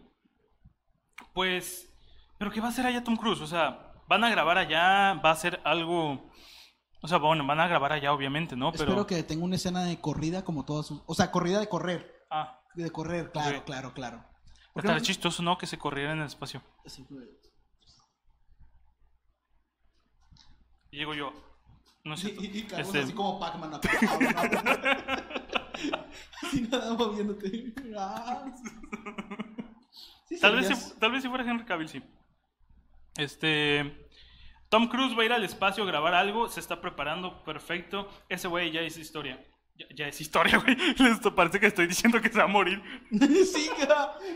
Pues. 1.33 1.89
¿Pero 2.37 2.51
qué 2.51 2.61
va 2.61 2.67
a 2.67 2.69
hacer 2.69 2.85
allá 2.85 3.03
Tom 3.03 3.15
Cruise? 3.15 3.41
O 3.41 3.47
sea, 3.47 3.93
van 4.07 4.23
a 4.23 4.29
grabar 4.29 4.57
allá, 4.57 5.13
va 5.15 5.31
a 5.31 5.35
ser 5.35 5.59
algo. 5.63 6.29
O 7.01 7.07
sea, 7.07 7.17
bueno, 7.19 7.45
van 7.45 7.59
a 7.59 7.67
grabar 7.67 7.91
allá, 7.93 8.11
obviamente, 8.13 8.55
¿no? 8.55 8.71
Pero. 8.71 8.83
Espero 8.85 9.05
que 9.07 9.21
tenga 9.23 9.43
una 9.45 9.55
escena 9.57 9.83
de 9.83 9.99
corrida 10.01 10.43
como 10.43 10.65
todas 10.65 10.87
sus... 10.87 11.01
O 11.05 11.13
sea, 11.13 11.29
corrida 11.31 11.59
de 11.59 11.69
correr. 11.69 12.25
Ah, 12.31 12.59
De 12.73 12.89
correr, 12.91 13.31
claro, 13.31 13.59
Ok. 13.59 13.65
claro, 13.65 13.93
claro. 13.93 14.25
Estaría 14.75 14.97
no- 14.97 15.03
chistoso, 15.03 15.43
¿no? 15.43 15.57
Que 15.57 15.67
se 15.67 15.77
corriera 15.77 16.13
en 16.13 16.19
el 16.21 16.25
espacio. 16.27 16.61
Sí, 16.85 17.05
güey. 17.09 17.27
Y 20.91 20.97
llego 20.97 21.13
yo. 21.13 21.31
No 22.03 22.15
Y, 22.15 22.17
sé. 22.17 22.35
y- 22.39 22.57
y 22.59 22.63
Carlos 22.63 22.87
este, 22.87 22.99
así 23.01 23.13
como 23.13 23.39
Pac-Man. 23.39 23.79
así 26.43 26.61
nada 26.69 26.93
moviéndote. 26.93 27.73
Ah. 27.97 28.45
Sí, 30.27 30.39
Tal 30.39 30.55
vez, 30.55 30.67
si, 30.67 30.99
tal 30.99 31.11
vez 31.11 31.21
si 31.21 31.29
fuera 31.29 31.49
Henry 31.49 31.65
Cavill, 31.65 31.87
sí. 31.87 32.03
Este. 33.17 34.05
Tom 34.69 34.87
Cruise 34.87 35.17
va 35.17 35.21
a 35.21 35.25
ir 35.25 35.33
al 35.33 35.43
espacio 35.43 35.83
a 35.83 35.87
grabar 35.87 36.13
algo, 36.13 36.49
se 36.49 36.59
está 36.59 36.81
preparando 36.81 37.43
perfecto. 37.43 38.09
Ese 38.29 38.47
güey 38.47 38.71
ya 38.71 38.81
es 38.81 38.97
historia. 38.97 39.43
Ya, 39.77 39.85
ya 39.93 40.07
es 40.07 40.19
historia, 40.21 40.57
güey. 40.65 40.77
Parece 41.35 41.59
que 41.59 41.67
estoy 41.67 41.87
diciendo 41.87 42.21
que 42.21 42.29
se 42.29 42.37
va 42.37 42.45
a 42.45 42.47
morir. 42.47 42.81
sí. 43.11 43.69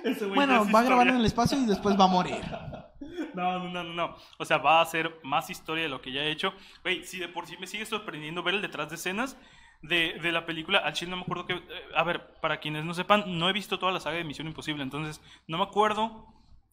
Ese 0.03 0.25
güey 0.25 0.35
Bueno, 0.35 0.63
ya 0.63 0.69
es 0.69 0.75
va 0.75 0.79
a 0.79 0.83
grabar 0.83 1.07
en 1.07 1.15
el 1.17 1.25
espacio 1.25 1.57
y 1.57 1.65
después 1.65 1.99
va 1.99 2.05
a 2.05 2.07
morir. 2.07 2.39
No, 3.33 3.59
no, 3.59 3.69
no, 3.69 3.83
no, 3.83 3.93
no. 3.93 4.15
O 4.37 4.45
sea, 4.45 4.57
va 4.57 4.79
a 4.79 4.81
hacer 4.81 5.19
más 5.23 5.49
historia 5.49 5.83
de 5.83 5.89
lo 5.89 6.01
que 6.01 6.11
ya 6.11 6.21
he 6.21 6.31
hecho. 6.31 6.53
Güey, 6.83 7.03
si 7.05 7.19
de 7.19 7.27
por 7.27 7.47
sí 7.47 7.55
me 7.59 7.67
sigue 7.67 7.85
sorprendiendo 7.85 8.43
ver 8.43 8.55
el 8.55 8.61
detrás 8.61 8.89
de 8.89 8.95
escenas 8.95 9.37
de, 9.81 10.17
de 10.21 10.31
la 10.31 10.45
película. 10.45 10.79
Al 10.79 10.93
chile 10.93 11.11
no 11.11 11.17
me 11.17 11.23
acuerdo 11.23 11.45
que. 11.45 11.53
eh, 11.53 11.61
a 11.95 12.03
ver, 12.03 12.39
para 12.41 12.59
quienes 12.59 12.83
no 12.85 12.93
sepan, 12.93 13.37
no 13.37 13.47
he 13.47 13.53
visto 13.53 13.77
toda 13.77 13.91
la 13.91 13.99
saga 13.99 14.17
de 14.17 14.23
Misión 14.23 14.47
Imposible. 14.47 14.83
Entonces, 14.83 15.21
no 15.47 15.57
me 15.57 15.63
acuerdo 15.63 16.25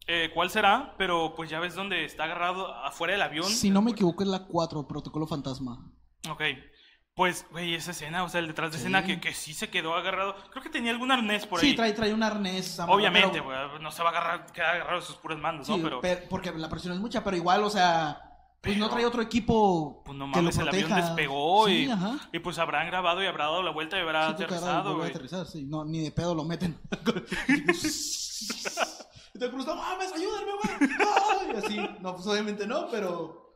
eh, 0.07 0.31
cuál 0.35 0.51
será. 0.51 0.95
Pero 0.99 1.35
pues 1.37 1.51
ya 1.51 1.61
ves 1.61 1.75
dónde 1.75 2.05
está 2.05 2.25
agarrado 2.25 2.75
afuera 2.85 3.13
del 3.13 3.23
avión. 3.23 3.49
Si 3.49 3.71
no 3.71 3.83
me 3.83 3.93
equivoco 3.93 4.23
es 4.23 4.29
la 4.29 4.47
4, 4.47 4.87
Protocolo 4.87 5.27
Fantasma. 5.27 5.91
Ok. 6.31 6.43
Pues, 7.15 7.47
güey, 7.51 7.75
esa 7.75 7.93
escena, 7.93 8.25
o 8.25 8.29
sea, 8.29 8.41
el 8.41 8.47
detrás 8.47 8.73
de 8.73 8.77
Sí. 8.77 8.83
escena 8.83 9.03
que, 9.03 9.19
que 9.21 9.33
sí 9.33 9.55
se 9.55 9.71
quedó 9.71 9.95
agarrado. 9.95 10.37
Creo 10.51 10.63
que 10.63 10.69
tenía 10.69 10.91
algún 10.91 11.11
arnés 11.11 11.47
por 11.47 11.61
ahí. 11.61 11.71
Sí, 11.71 11.75
trae, 11.75 11.95
trae 11.95 12.13
un 12.13 12.23
arnés. 12.23 12.79
amarrado, 12.79 12.99
Obviamente, 12.99 13.43
pero- 13.43 13.71
güey. 13.71 13.83
No 13.83 13.91
se 13.91 14.03
va 14.03 14.11
a 14.11 14.13
agarrar, 14.13 14.53
quedar 14.53 14.75
agarrado 14.77 15.01
sus 15.01 15.17
puras 15.17 15.39
manos, 15.39 15.67
Sí, 15.67 15.75
¿no? 15.79 15.83
Pero. 15.83 16.01
per- 16.03 16.29
porque 16.29 16.53
la 16.53 16.69
presión 16.69 16.93
es 16.93 17.01
mucha, 17.01 17.25
pero 17.25 17.35
igual, 17.39 17.65
o 17.65 17.71
sea, 17.71 18.21
pues 18.61 18.77
no 18.77 18.85
Pero- 18.87 18.95
trae 18.97 19.07
otro 19.07 19.23
equipo 19.23 20.03
Pues 20.05 20.19
no 20.19 20.27
que 20.27 20.31
lo 20.31 20.37
mames, 20.43 20.59
el 20.59 20.69
avión 20.69 20.95
despegó 20.95 21.67
Sí, 21.69 21.89
y, 22.33 22.37
y 22.37 22.41
pues 22.41 22.59
habrán 22.59 22.87
grabado 22.89 23.23
y 23.23 23.27
habrá 23.27 23.45
dado 23.45 23.63
la 23.63 23.71
vuelta 23.71 23.97
y 23.97 24.01
habrá 24.01 24.29
aterrizado, 24.29 24.97
güey. 24.97 25.09
aterrizar, 25.09 25.47
sí. 25.47 25.65
No, 25.65 25.87
ni 25.87 26.01
de 26.01 26.11
pedo 26.13 26.35
lo 26.35 26.45
meten. 26.45 26.79
y 29.37 29.39
te 29.39 29.51
cruzas, 29.51 29.75
no 29.77 29.83
mames, 29.83 30.13
ayúdame, 30.13 30.53
güey. 30.53 30.91
No, 30.99 31.53
y 31.53 31.57
así, 31.57 31.77
no, 32.01 32.15
pues 32.15 32.27
obviamente 32.27 32.67
no, 32.67 32.89
pero 32.91 33.55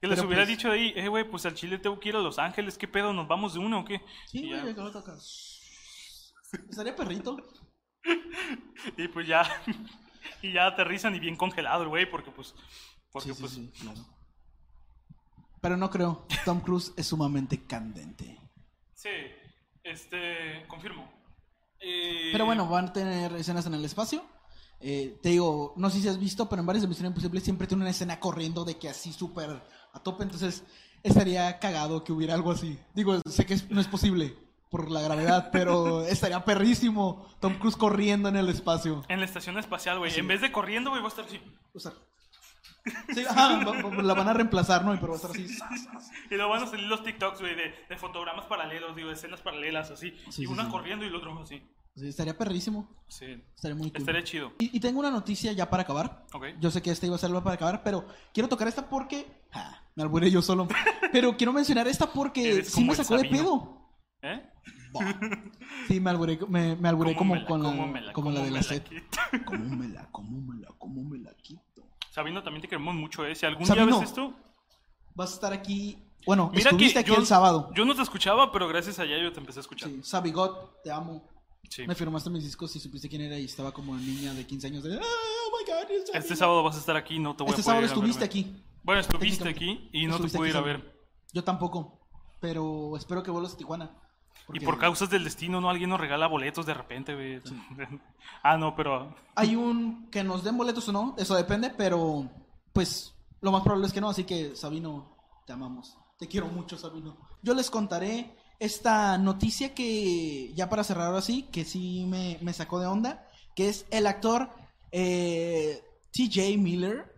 Que 0.00 0.06
les 0.06 0.16
Pero, 0.16 0.28
hubiera 0.28 0.44
pues- 0.44 0.56
dicho 0.56 0.70
ahí, 0.70 0.92
eh, 0.96 1.08
güey, 1.08 1.28
pues 1.28 1.44
al 1.46 1.54
Chile 1.54 1.78
tengo 1.78 1.98
que 1.98 2.08
ir 2.10 2.16
a 2.16 2.20
Los 2.20 2.38
Ángeles, 2.38 2.78
¿qué 2.78 2.86
pedo? 2.88 3.12
¿Nos 3.12 3.26
vamos 3.28 3.54
de 3.54 3.58
uno 3.60 3.80
o 3.80 3.84
qué? 3.84 4.00
sí, 4.26 4.48
güey, 4.48 4.64
ya. 4.64 4.70
acá 4.70 4.82
lo 4.82 4.92
toca. 4.92 5.16
Estaría 6.70 6.94
perrito. 6.96 7.36
Y 8.96 9.08
pues 9.08 9.26
ya, 9.26 9.42
y 10.42 10.52
ya 10.52 10.66
aterrizan 10.68 11.14
y 11.14 11.20
bien 11.20 11.36
congelado 11.36 11.82
el 11.82 11.88
güey, 11.88 12.08
porque 12.10 12.30
pues, 12.30 12.54
porque 13.10 13.28
Sí, 13.30 13.34
sí, 13.34 13.40
pues, 13.40 13.52
sí, 13.52 13.72
claro. 13.82 14.00
Pero 15.60 15.76
no 15.76 15.90
creo. 15.90 16.26
Tom 16.44 16.60
Cruise 16.60 16.92
es 16.96 17.06
sumamente 17.08 17.64
candente. 17.66 18.38
sí, 18.94 19.10
este, 19.82 20.64
confirmo. 20.68 21.10
Eh, 21.80 22.30
Pero 22.32 22.44
bueno, 22.46 22.68
van 22.68 22.86
a 22.86 22.92
tener 22.92 23.32
escenas 23.34 23.66
en 23.66 23.74
el 23.74 23.84
espacio. 23.84 24.24
Eh, 24.80 25.18
te 25.22 25.30
digo, 25.30 25.74
no 25.76 25.90
sé 25.90 26.00
si 26.00 26.08
has 26.08 26.18
visto, 26.18 26.48
pero 26.48 26.60
en 26.60 26.66
varias 26.66 26.82
de 26.82 26.88
Misión 26.88 27.06
Imposible 27.08 27.40
siempre 27.40 27.66
tiene 27.66 27.82
una 27.82 27.90
escena 27.90 28.20
corriendo 28.20 28.64
de 28.64 28.78
que 28.78 28.88
así 28.88 29.12
súper 29.12 29.60
a 29.92 30.02
tope. 30.02 30.22
Entonces, 30.24 30.62
estaría 31.02 31.58
cagado 31.58 32.04
que 32.04 32.12
hubiera 32.12 32.34
algo 32.34 32.52
así. 32.52 32.78
Digo, 32.94 33.20
sé 33.28 33.44
que 33.46 33.56
no 33.70 33.80
es 33.80 33.88
posible 33.88 34.36
por 34.70 34.90
la 34.90 35.00
gravedad, 35.00 35.48
pero 35.52 36.02
estaría 36.04 36.44
perrísimo 36.44 37.26
Tom 37.40 37.54
Cruise 37.58 37.76
corriendo 37.76 38.28
en 38.28 38.36
el 38.36 38.48
espacio. 38.48 39.02
En 39.08 39.18
la 39.20 39.26
estación 39.26 39.58
espacial, 39.58 39.98
güey, 39.98 40.10
Sí. 40.12 40.20
en 40.20 40.28
vez 40.28 40.40
de 40.40 40.52
corriendo, 40.52 40.90
güey, 40.90 41.02
va 41.02 41.08
a 41.08 41.10
estar 41.10 41.24
así. 41.24 41.40
O 41.74 41.80
sea, 41.80 41.92
Sí, 43.14 43.22
ajá, 43.28 43.62
la 44.02 44.14
van 44.14 44.28
a 44.28 44.32
reemplazar, 44.32 44.82
¿no? 44.82 44.94
Y 44.94 44.96
pero 44.96 45.08
va 45.08 45.14
a 45.14 45.16
estar 45.16 45.30
así. 45.32 45.46
Y 46.30 46.34
luego 46.36 46.50
van 46.52 46.62
a 46.62 46.66
salir 46.66 46.86
los 46.86 47.02
TikToks, 47.02 47.40
güey, 47.40 47.54
de, 47.54 47.74
de 47.86 47.96
fotogramas 47.98 48.46
paralelos, 48.46 48.96
digo, 48.96 49.08
de 49.08 49.14
escenas 49.14 49.42
paralelas, 49.42 49.90
así. 49.90 50.14
Sí, 50.30 50.44
y 50.44 50.46
una 50.46 50.70
corriendo 50.70 51.04
y 51.04 51.08
el 51.08 51.14
otro 51.14 51.38
así. 51.42 51.62
Estaría 52.02 52.36
perrísimo. 52.36 52.88
Sí. 53.08 53.26
Estaría 53.54 53.74
muy 53.76 53.90
cool. 53.90 54.00
Estaría 54.00 54.22
chido. 54.24 54.52
Y, 54.58 54.76
y 54.76 54.80
tengo 54.80 55.00
una 55.00 55.10
noticia 55.10 55.52
ya 55.52 55.68
para 55.70 55.82
acabar. 55.82 56.26
Ok. 56.32 56.46
Yo 56.60 56.70
sé 56.70 56.82
que 56.82 56.90
esta 56.90 57.06
iba 57.06 57.16
a 57.16 57.18
ser 57.18 57.30
la 57.30 57.42
para 57.42 57.54
acabar, 57.54 57.82
pero 57.82 58.06
quiero 58.32 58.48
tocar 58.48 58.68
esta 58.68 58.88
porque. 58.88 59.26
Ah, 59.52 59.82
me 59.94 60.02
alburé 60.02 60.30
yo 60.30 60.42
solo. 60.42 60.68
Pero 61.12 61.36
quiero 61.36 61.52
mencionar 61.52 61.88
esta 61.88 62.06
porque 62.12 62.62
sí 62.64 62.84
me 62.84 62.94
sacó 62.94 63.16
de 63.16 63.28
pedo. 63.28 63.88
¿Eh? 64.22 64.42
Bah. 64.92 65.18
Sí, 65.88 65.98
me 66.00 66.10
alburé, 66.10 66.38
me, 66.48 66.76
me 66.76 66.88
alburé 66.88 67.14
¿Cómo 67.16 67.34
como, 67.34 67.34
me 67.34 67.40
la- 67.40 67.46
con 67.46 67.62
la, 67.62 67.86
me 67.86 68.00
la- 68.02 68.12
como 68.12 68.30
la 68.30 68.36
cómo 68.36 68.44
de 68.44 68.50
me 68.52 68.56
la 68.58 68.62
sed. 68.62 68.82
¿Cómo 69.46 69.76
me 69.76 69.88
la, 69.88 70.06
cómo 70.10 70.40
me 70.40 70.60
la, 70.60 70.68
cómo 70.78 71.02
me 71.02 71.18
la 71.18 71.34
quito? 71.34 71.82
Sabino, 72.10 72.42
también 72.42 72.60
te 72.62 72.68
queremos 72.68 72.94
mucho, 72.94 73.24
¿eh? 73.24 73.34
Si 73.34 73.46
algún 73.46 73.66
Sabino. 73.66 73.86
día 73.86 73.98
ves 74.00 74.08
esto, 74.10 74.34
Vas 75.14 75.30
a 75.30 75.34
estar 75.34 75.52
aquí. 75.52 75.98
Bueno, 76.26 76.50
Mira 76.54 76.70
estuviste 76.70 76.94
que 76.94 76.98
aquí 77.00 77.10
yo, 77.10 77.16
el 77.16 77.26
sábado. 77.26 77.70
Yo 77.74 77.84
no 77.84 77.94
te 77.94 78.02
escuchaba, 78.02 78.52
pero 78.52 78.68
gracias 78.68 78.98
a 78.98 79.04
ella 79.04 79.18
yo 79.22 79.32
te 79.32 79.40
empecé 79.40 79.60
a 79.60 79.62
escuchar. 79.62 79.88
Sí, 79.90 80.00
Sabigot, 80.02 80.82
te 80.82 80.92
amo. 80.92 81.26
Sí. 81.68 81.86
Me 81.86 81.94
firmaste 81.94 82.30
mis 82.30 82.44
discos 82.44 82.74
y 82.76 82.80
supiste 82.80 83.08
quién 83.08 83.22
era 83.22 83.38
y 83.38 83.44
estaba 83.44 83.72
como 83.72 83.96
niña 83.96 84.32
de 84.34 84.46
15 84.46 84.66
años 84.68 84.82
de. 84.84 84.96
Oh 84.96 85.00
my 85.00 85.64
god, 85.70 85.90
Este 85.90 86.12
Sabino". 86.20 86.36
sábado 86.36 86.62
vas 86.62 86.76
a 86.76 86.80
estar 86.80 86.96
aquí, 86.96 87.18
no 87.18 87.36
te 87.36 87.42
voy 87.42 87.50
Este 87.50 87.62
a 87.62 87.64
poder 87.64 87.80
sábado 87.80 87.86
estuviste 87.86 88.24
aquí. 88.24 88.64
Bueno, 88.82 89.00
estuviste 89.00 89.48
aquí 89.48 89.90
y 89.92 90.06
no 90.06 90.12
te 90.18 90.26
Estuviste 90.26 90.38
pude 90.38 90.48
ir 90.50 90.56
a 90.56 90.60
ver. 90.60 90.98
Yo 91.32 91.44
tampoco. 91.44 91.98
Pero 92.40 92.96
espero 92.96 93.22
que 93.22 93.30
vuelvas 93.30 93.54
a 93.54 93.56
Tijuana. 93.56 93.90
Y 94.52 94.60
por 94.60 94.78
causas 94.78 95.10
del 95.10 95.24
destino, 95.24 95.60
¿no? 95.60 95.68
Alguien 95.68 95.90
nos 95.90 96.00
regala 96.00 96.26
boletos 96.26 96.64
de 96.64 96.72
repente, 96.72 97.14
güey. 97.14 97.42
ah, 98.42 98.56
no, 98.56 98.74
pero... 98.74 99.14
Hay 99.34 99.56
un. 99.56 100.08
Que 100.10 100.24
nos 100.24 100.42
den 100.42 100.56
boletos 100.56 100.88
o 100.88 100.92
no, 100.92 101.14
eso 101.18 101.34
depende, 101.34 101.70
pero. 101.76 102.30
Pues 102.72 103.14
lo 103.40 103.52
más 103.52 103.62
probable 103.62 103.86
es 103.88 103.92
que 103.92 104.00
no. 104.00 104.08
Así 104.08 104.24
que, 104.24 104.56
Sabino, 104.56 105.16
te 105.46 105.52
amamos. 105.52 105.98
Te 106.18 106.28
quiero 106.28 106.46
mucho, 106.46 106.78
Sabino. 106.78 107.16
Yo 107.42 107.54
les 107.54 107.70
contaré 107.70 108.37
esta 108.58 109.18
noticia 109.18 109.74
que. 109.74 110.52
Ya 110.54 110.68
para 110.68 110.84
cerrar 110.84 111.06
ahora 111.08 111.22
sí, 111.22 111.44
que 111.52 111.64
sí 111.64 112.04
me, 112.06 112.38
me 112.42 112.52
sacó 112.52 112.80
de 112.80 112.86
onda. 112.86 113.26
Que 113.54 113.68
es 113.68 113.86
el 113.90 114.06
actor 114.06 114.50
eh, 114.92 115.82
TJ 116.12 116.56
Miller. 116.58 117.14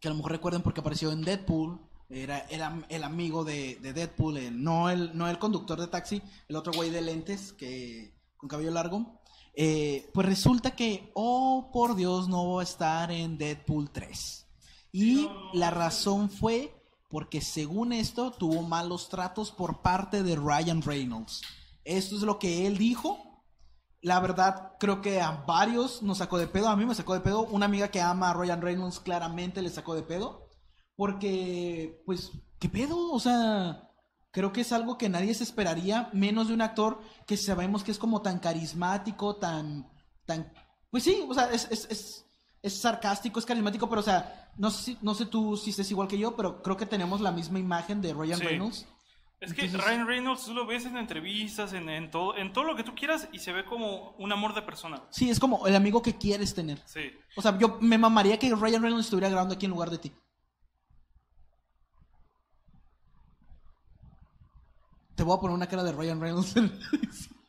Que 0.00 0.08
a 0.08 0.10
lo 0.10 0.16
mejor 0.16 0.32
recuerden 0.32 0.62
porque 0.62 0.80
apareció 0.80 1.12
en 1.12 1.22
Deadpool. 1.22 1.80
Era 2.08 2.38
el, 2.50 2.60
el 2.90 3.04
amigo 3.04 3.42
de, 3.42 3.76
de 3.76 3.94
Deadpool, 3.94 4.36
el- 4.36 4.62
no, 4.62 4.90
el, 4.90 5.16
no 5.16 5.28
el 5.30 5.38
conductor 5.38 5.80
de 5.80 5.86
taxi, 5.86 6.20
el 6.46 6.56
otro 6.56 6.70
güey 6.74 6.90
de 6.90 7.00
lentes 7.00 7.54
que 7.54 8.12
con 8.36 8.50
cabello 8.50 8.70
largo. 8.70 9.18
Eh, 9.54 10.10
pues 10.12 10.26
resulta 10.26 10.72
que, 10.76 11.10
oh 11.14 11.70
por 11.72 11.94
Dios, 11.96 12.28
no 12.28 12.52
va 12.54 12.60
a 12.60 12.64
estar 12.64 13.10
en 13.10 13.38
Deadpool 13.38 13.90
3. 13.90 14.46
Y 14.92 15.26
la 15.54 15.70
razón 15.70 16.28
fue 16.28 16.74
porque 17.12 17.42
según 17.42 17.92
esto 17.92 18.30
tuvo 18.30 18.62
malos 18.62 19.10
tratos 19.10 19.52
por 19.52 19.82
parte 19.82 20.22
de 20.22 20.34
Ryan 20.34 20.80
Reynolds. 20.80 21.42
Esto 21.84 22.16
es 22.16 22.22
lo 22.22 22.38
que 22.38 22.66
él 22.66 22.78
dijo. 22.78 23.44
La 24.00 24.18
verdad, 24.18 24.72
creo 24.80 25.02
que 25.02 25.20
a 25.20 25.44
varios 25.46 26.02
nos 26.02 26.18
sacó 26.18 26.38
de 26.38 26.46
pedo. 26.46 26.68
A 26.68 26.76
mí 26.76 26.86
me 26.86 26.94
sacó 26.94 27.12
de 27.12 27.20
pedo. 27.20 27.42
Una 27.42 27.66
amiga 27.66 27.88
que 27.88 28.00
ama 28.00 28.30
a 28.30 28.32
Ryan 28.32 28.62
Reynolds 28.62 28.98
claramente 28.98 29.60
le 29.60 29.68
sacó 29.68 29.94
de 29.94 30.02
pedo. 30.02 30.48
Porque, 30.96 32.02
pues, 32.06 32.32
¿qué 32.58 32.70
pedo? 32.70 33.12
O 33.12 33.20
sea, 33.20 33.90
creo 34.30 34.54
que 34.54 34.62
es 34.62 34.72
algo 34.72 34.96
que 34.96 35.10
nadie 35.10 35.34
se 35.34 35.44
esperaría, 35.44 36.08
menos 36.14 36.48
de 36.48 36.54
un 36.54 36.62
actor 36.62 36.98
que 37.26 37.36
sabemos 37.36 37.84
que 37.84 37.90
es 37.90 37.98
como 37.98 38.22
tan 38.22 38.38
carismático, 38.38 39.36
tan, 39.36 39.86
tan, 40.24 40.50
pues 40.90 41.04
sí, 41.04 41.22
o 41.28 41.34
sea, 41.34 41.52
es, 41.52 41.68
es, 41.70 41.86
es, 41.90 42.26
es 42.62 42.80
sarcástico, 42.80 43.38
es 43.40 43.46
carismático, 43.46 43.88
pero 43.88 44.00
o 44.00 44.04
sea, 44.04 44.50
no 44.56 44.70
sé, 44.70 44.82
si- 44.92 44.98
no 45.02 45.14
sé 45.14 45.26
tú 45.26 45.56
si 45.56 45.70
estés 45.70 45.90
igual 45.90 46.06
que 46.08 46.18
yo, 46.18 46.36
pero 46.36 46.62
creo 46.62 46.76
que 46.76 46.86
tenemos 46.86 47.20
la 47.20 47.32
misma 47.32 47.58
imagen 47.58 48.00
de 48.00 48.14
Ryan 48.14 48.38
Sí. 48.38 48.44
Reynolds. 48.44 48.86
Es 49.40 49.52
que 49.54 49.66
Ryan 49.66 50.06
Reynolds 50.06 50.44
tú 50.44 50.54
lo 50.54 50.64
ves 50.66 50.86
en 50.86 50.96
entrevistas, 50.96 51.72
en, 51.72 51.88
en 51.88 52.12
todo, 52.12 52.36
en 52.36 52.52
todo 52.52 52.62
lo 52.62 52.76
que 52.76 52.84
tú 52.84 52.94
quieras 52.94 53.28
y 53.32 53.40
se 53.40 53.52
ve 53.52 53.64
como 53.64 54.10
un 54.12 54.30
amor 54.30 54.54
de 54.54 54.62
persona. 54.62 55.02
Sí, 55.10 55.30
es 55.30 55.40
como 55.40 55.66
el 55.66 55.74
amigo 55.74 56.00
que 56.00 56.16
quieres 56.16 56.54
tener. 56.54 56.80
Sí. 56.86 57.10
O 57.34 57.42
sea, 57.42 57.58
yo 57.58 57.78
me 57.80 57.98
mamaría 57.98 58.38
que 58.38 58.54
Ryan 58.54 58.82
Reynolds 58.82 59.06
estuviera 59.06 59.28
grabando 59.28 59.54
aquí 59.56 59.66
en 59.66 59.72
lugar 59.72 59.90
de 59.90 59.98
ti. 59.98 60.12
Te 65.16 65.24
voy 65.24 65.36
a 65.36 65.40
poner 65.40 65.56
una 65.56 65.66
cara 65.66 65.82
de 65.82 65.92
Ryan 65.92 66.20
Reynolds. 66.20 66.56
en 66.56 66.68
la 66.68 66.98
edición. 66.98 67.41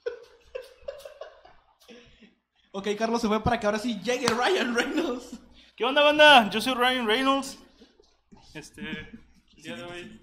Ok, 2.73 2.87
Carlos 2.97 3.21
se 3.21 3.27
fue 3.27 3.41
para 3.43 3.59
que 3.59 3.65
ahora 3.65 3.79
sí 3.79 3.99
llegue 4.03 4.27
Ryan 4.27 4.73
Reynolds. 4.75 5.39
¿Qué 5.75 5.85
onda, 5.85 6.01
banda? 6.03 6.49
Yo 6.49 6.59
soy 6.59 6.73
Ryan 6.73 7.05
Reynolds. 7.07 7.57
Este, 8.53 8.81
el 8.81 9.63
día 9.63 9.75
de 9.75 9.83
hoy. 9.83 10.19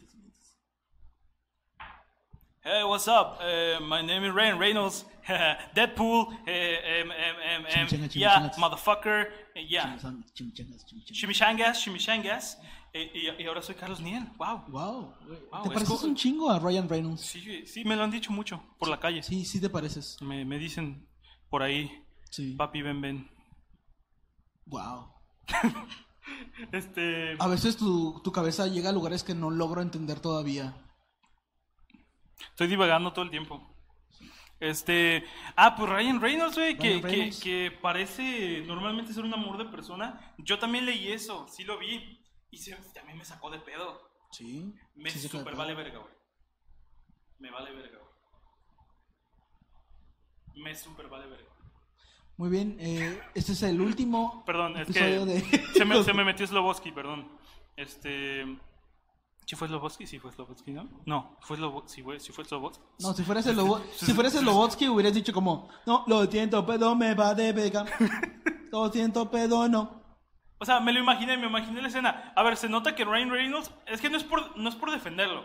Hey, 2.62 2.82
what's 2.84 3.08
up? 3.08 3.38
Uh, 3.40 3.80
my 3.80 4.02
name 4.02 4.26
is 4.26 4.34
Ryan 4.34 4.58
Reynolds. 4.58 5.06
Deadpool. 5.74 6.28
eh, 6.46 7.00
em, 7.00 7.10
em, 7.10 7.36
em, 7.40 7.66
em, 7.66 7.86
Chimichanga, 7.88 8.08
yeah, 8.14 8.34
chimichangas. 8.34 8.58
motherfucker. 8.58 9.32
eh, 9.54 9.66
yeah. 9.66 9.96
Chimichangas, 9.96 10.32
chimichangas. 10.34 10.84
Chimichangas, 11.12 11.82
chimichangas. 11.82 12.58
Y, 12.92 13.42
y 13.42 13.46
ahora 13.46 13.62
soy 13.62 13.76
Carlos 13.76 14.00
Niel. 14.00 14.24
Wow. 14.36 14.64
Wow. 14.68 15.14
Wow, 15.52 15.62
te 15.62 15.68
es 15.68 15.74
pareces 15.74 16.02
un 16.02 16.16
chingo 16.16 16.50
a 16.50 16.58
Ryan 16.58 16.88
Reynolds. 16.88 17.20
Sí, 17.22 17.64
sí, 17.66 17.84
me 17.84 17.94
lo 17.96 18.02
han 18.02 18.10
dicho 18.10 18.32
mucho 18.32 18.60
por 18.78 18.88
la 18.88 18.98
calle. 18.98 19.22
Sí, 19.22 19.44
sí 19.44 19.60
te 19.60 19.70
pareces. 19.70 20.20
Me, 20.20 20.44
me 20.44 20.58
dicen 20.58 21.06
por 21.48 21.62
ahí, 21.62 22.04
Sí. 22.30 22.54
papi, 22.54 22.82
ven, 22.82 23.00
ven. 23.00 23.30
Wow. 24.66 25.12
Este. 26.72 27.36
A 27.40 27.48
veces 27.48 27.76
tu, 27.76 28.20
tu 28.22 28.30
cabeza 28.30 28.66
llega 28.68 28.90
a 28.90 28.92
lugares 28.92 29.24
que 29.24 29.34
no 29.34 29.50
logro 29.50 29.82
entender 29.82 30.20
todavía. 30.20 30.74
Estoy 32.50 32.68
divagando 32.68 33.12
todo 33.12 33.24
el 33.24 33.30
tiempo. 33.30 33.66
Este. 34.60 35.24
Ah, 35.56 35.74
pues 35.74 35.90
Ryan 35.90 36.20
Reynolds, 36.20 36.56
güey, 36.56 36.76
que, 36.78 37.00
que, 37.42 37.70
parece 37.82 38.62
normalmente 38.66 39.12
ser 39.12 39.24
un 39.24 39.34
amor 39.34 39.58
de 39.58 39.64
persona. 39.64 40.34
Yo 40.38 40.58
también 40.58 40.86
leí 40.86 41.08
eso, 41.10 41.48
sí 41.48 41.64
lo 41.64 41.78
vi. 41.78 42.20
Y 42.50 42.58
se- 42.58 42.76
también 42.94 43.18
me 43.18 43.24
sacó 43.24 43.50
de 43.50 43.58
pedo. 43.60 44.00
Sí. 44.32 44.72
Me 44.94 45.10
sí 45.10 45.26
super 45.26 45.56
vale 45.56 45.74
verga, 45.74 45.98
güey. 45.98 46.14
Me 47.38 47.50
vale 47.50 47.72
verga, 47.72 47.98
güey. 47.98 48.10
Me 50.62 50.74
super 50.76 51.08
vale 51.08 51.26
verga. 51.26 51.50
Muy 52.40 52.48
bien, 52.48 52.78
eh, 52.80 53.20
este 53.34 53.52
es 53.52 53.62
el 53.64 53.82
último 53.82 54.42
Perdón, 54.46 54.74
es 54.78 54.88
que 54.88 54.98
de... 54.98 55.40
se, 55.74 55.84
me, 55.84 56.02
se 56.02 56.14
me 56.14 56.24
metió 56.24 56.46
Sloboski, 56.46 56.90
perdón. 56.90 57.28
Este. 57.76 58.46
¿Sí 59.44 59.56
fue 59.56 59.68
Sloboski? 59.68 60.06
Sí 60.06 60.18
fue 60.18 60.32
Sloboski, 60.32 60.70
¿no? 60.70 60.88
No, 61.04 61.36
fue 61.42 61.58
Sloboski. 61.58 61.90
Sí 61.96 62.02
fue, 62.02 62.18
sí 62.18 62.32
fue 62.32 62.46
Sloboski. 62.46 62.82
No, 63.00 63.12
si 63.12 63.22
Lobo- 63.52 63.82
si 63.92 64.14
fueras 64.14 64.34
el 64.36 64.46
Lobotsky 64.46 64.88
hubieras 64.88 65.12
dicho 65.12 65.34
como, 65.34 65.68
no, 65.84 66.02
lo 66.06 66.24
siento, 66.24 66.64
pero 66.64 66.94
me 66.94 67.12
va 67.12 67.34
de 67.34 67.52
vega. 67.52 67.84
Lo 68.72 68.90
siento, 68.90 69.30
pero 69.30 69.68
no. 69.68 70.02
O 70.56 70.64
sea, 70.64 70.80
me 70.80 70.94
lo 70.94 71.00
imaginé, 71.00 71.36
me 71.36 71.46
imaginé 71.46 71.82
la 71.82 71.88
escena. 71.88 72.32
A 72.34 72.42
ver, 72.42 72.56
se 72.56 72.70
nota 72.70 72.94
que 72.94 73.04
Ryan 73.04 73.28
Reynolds, 73.28 73.70
es 73.86 74.00
que 74.00 74.08
no 74.08 74.16
es 74.16 74.24
por, 74.24 74.56
no 74.56 74.70
es 74.70 74.76
por 74.76 74.90
defenderlo, 74.90 75.44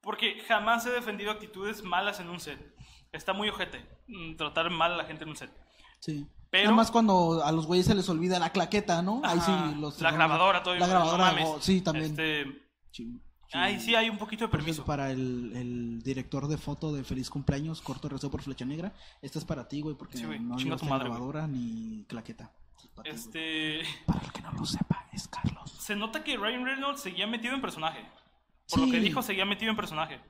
porque 0.00 0.44
jamás 0.46 0.86
he 0.86 0.90
defendido 0.90 1.32
actitudes 1.32 1.82
malas 1.82 2.20
en 2.20 2.30
un 2.30 2.38
set. 2.38 2.72
Está 3.10 3.32
muy 3.32 3.48
ojete 3.48 3.84
mm, 4.06 4.36
tratar 4.36 4.70
mal 4.70 4.92
a 4.92 4.96
la 4.96 5.06
gente 5.06 5.24
en 5.24 5.30
un 5.30 5.36
set. 5.36 5.65
Sí. 6.00 6.26
Pero- 6.50 6.64
Nada 6.64 6.76
más 6.76 6.90
cuando 6.90 7.42
a 7.44 7.52
los 7.52 7.66
güeyes 7.66 7.86
se 7.86 7.94
les 7.94 8.08
olvida 8.08 8.38
la 8.38 8.50
claqueta, 8.50 9.02
¿no? 9.02 9.20
Ahí 9.24 9.38
Ajá, 9.38 9.70
sí 9.74 9.80
los 9.80 10.00
la 10.00 10.10
grabadora 10.12 10.62
todavía. 10.62 10.86
La 10.86 10.92
grabadora, 10.92 11.18
no 11.18 11.24
mames. 11.32 11.44
oh, 11.48 11.60
sí, 11.60 11.80
también. 11.80 12.06
Este, 12.10 12.44
Sí, 12.92 13.04
sí. 13.04 13.20
Ahí 13.52 13.78
sí 13.80 13.94
hay 13.94 14.08
un 14.08 14.16
poquito 14.16 14.44
de 14.44 14.48
permiso. 14.48 14.70
ejemplo, 14.82 14.86
para 14.86 15.10
el, 15.10 15.52
el 15.54 16.02
director 16.02 16.48
de 16.48 16.56
foto 16.56 16.92
de 16.94 17.04
Feliz 17.04 17.28
Cumpleaños, 17.30 17.82
corto 17.82 18.08
rezo 18.08 18.30
por 18.30 18.42
flecha 18.42 18.64
negra, 18.64 18.94
esta 19.20 19.38
es 19.38 19.44
para 19.44 19.68
ti, 19.68 19.80
güey, 19.82 19.94
porque 19.96 20.16
Sí, 20.18 20.24
güey, 20.24 20.38
no 20.40 20.56
tu 20.56 20.66
madre, 20.66 20.86
güey. 20.86 20.98
grabadora 21.00 21.46
ni 21.46 22.04
claqueta. 22.08 22.50
Para 22.94 23.10
ti. 23.10 23.16
Este, 23.16 23.82
Para 24.06 24.20
el 24.20 24.32
que 24.32 24.40
no 24.40 24.52
lo 24.52 24.64
sepa, 24.64 25.06
es 25.12 25.28
Carlos. 25.28 25.70
se 25.78 25.94
nota 25.94 26.24
que 26.24 26.36
Ryan 26.38 26.64
Reynolds 26.64 27.00
seguía 27.02 27.26
metido 27.26 27.54
en 27.54 27.60
personaje. 27.60 28.00
Por 28.70 28.80
Sí. 28.80 28.86
lo 28.86 28.92
que 28.92 29.00
dijo, 29.00 29.22
seguía 29.22 29.44
metido 29.44 29.70
en 29.70 29.76
personaje. 29.76 30.20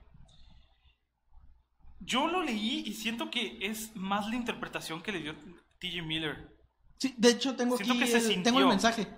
Yo 2.07 2.29
lo 2.29 2.43
leí 2.43 2.85
y 2.87 2.95
siento 2.95 3.31
que 3.31 3.59
es 3.61 3.95
más 3.97 4.29
la 4.29 4.37
interpretación 4.37 5.03
que 5.03 5.13
le 5.13 5.21
dio 5.21 5.35
TJ 5.81 6.03
Miller. 6.03 6.57
Sí, 6.99 7.15
de 7.19 7.31
hecho 7.31 7.57
tengo 7.57 7.77
Siento 7.77 7.95
aquí 7.95 8.03
que 8.03 8.07
se 8.07 8.19
el, 8.19 8.23
sintió. 8.23 8.43
tengo 8.45 8.61
el 8.61 8.67
mensaje. 8.69 9.09